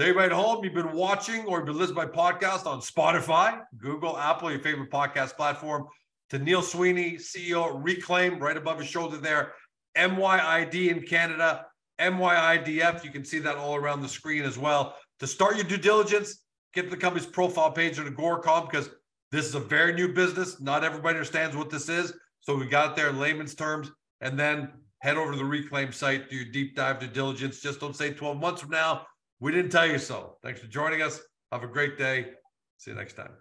Everybody 0.00 0.26
at 0.26 0.32
home, 0.32 0.64
you've 0.64 0.72
been 0.72 0.92
watching 0.92 1.44
or 1.44 1.58
you've 1.58 1.66
been 1.66 1.76
listening 1.76 2.00
to 2.00 2.06
my 2.06 2.32
podcast 2.32 2.64
on 2.64 2.80
Spotify, 2.80 3.60
Google, 3.76 4.16
Apple, 4.16 4.50
your 4.50 4.60
favorite 4.60 4.90
podcast 4.90 5.36
platform 5.36 5.86
to 6.30 6.38
Neil 6.38 6.62
Sweeney, 6.62 7.16
CEO 7.16 7.84
Reklaim, 7.84 8.40
right 8.40 8.56
above 8.56 8.78
his 8.78 8.88
shoulder 8.88 9.18
there. 9.18 9.52
MYID 9.98 10.88
in 10.88 11.02
Canada, 11.02 11.66
MYIDF. 12.00 13.04
You 13.04 13.10
can 13.10 13.26
see 13.26 13.40
that 13.40 13.58
all 13.58 13.76
around 13.76 14.00
the 14.00 14.08
screen 14.08 14.42
as 14.42 14.56
well. 14.56 14.96
To 15.18 15.26
start 15.26 15.56
your 15.56 15.66
due 15.66 15.76
diligence, 15.76 16.44
get 16.72 16.84
to 16.84 16.90
the 16.90 16.96
company's 16.96 17.26
profile 17.26 17.70
page 17.70 17.98
on 17.98 18.06
Agoracom 18.06 18.70
because 18.70 18.88
this 19.30 19.44
is 19.44 19.54
a 19.54 19.60
very 19.60 19.92
new 19.92 20.14
business. 20.14 20.62
Not 20.62 20.82
everybody 20.82 21.16
understands 21.16 21.54
what 21.54 21.68
this 21.68 21.90
is. 21.90 22.14
So 22.40 22.56
we 22.56 22.64
got 22.64 22.96
there 22.96 23.10
in 23.10 23.18
layman's 23.18 23.54
terms. 23.54 23.90
And 24.22 24.38
then 24.38 24.70
head 25.00 25.18
over 25.18 25.32
to 25.32 25.36
the 25.36 25.44
Reklaim 25.44 25.92
site, 25.92 26.30
do 26.30 26.36
your 26.36 26.50
deep 26.50 26.74
dive 26.74 27.00
due 27.00 27.06
diligence. 27.06 27.60
Just 27.60 27.80
don't 27.80 27.94
say 27.94 28.14
12 28.14 28.38
months 28.38 28.62
from 28.62 28.70
now, 28.70 29.04
we 29.40 29.52
didn't 29.52 29.70
tell 29.70 29.86
you 29.86 29.98
so. 29.98 30.36
Thanks 30.42 30.60
for 30.60 30.66
joining 30.66 31.02
us. 31.02 31.20
Have 31.50 31.64
a 31.64 31.66
great 31.66 31.98
day. 31.98 32.32
See 32.76 32.90
you 32.90 32.96
next 32.96 33.14
time. 33.14 33.32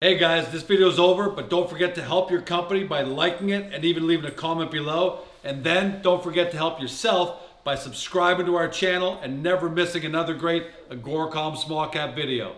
Hey 0.00 0.18
guys, 0.18 0.50
this 0.52 0.62
video 0.62 0.88
is 0.88 0.98
over, 0.98 1.30
but 1.30 1.48
don't 1.48 1.70
forget 1.70 1.94
to 1.94 2.02
help 2.02 2.30
your 2.30 2.42
company 2.42 2.84
by 2.84 3.02
liking 3.02 3.50
it 3.50 3.72
and 3.72 3.84
even 3.84 4.06
leaving 4.06 4.26
a 4.26 4.30
comment 4.30 4.70
below. 4.70 5.20
And 5.44 5.64
then 5.64 6.02
don't 6.02 6.22
forget 6.22 6.50
to 6.50 6.56
help 6.56 6.80
yourself 6.80 7.40
by 7.64 7.76
subscribing 7.76 8.46
to 8.46 8.56
our 8.56 8.68
channel 8.68 9.18
and 9.22 9.42
never 9.42 9.70
missing 9.70 10.04
another 10.04 10.34
great 10.34 10.64
Agoracom 10.90 11.56
small 11.56 11.88
cap 11.88 12.14
video. 12.14 12.56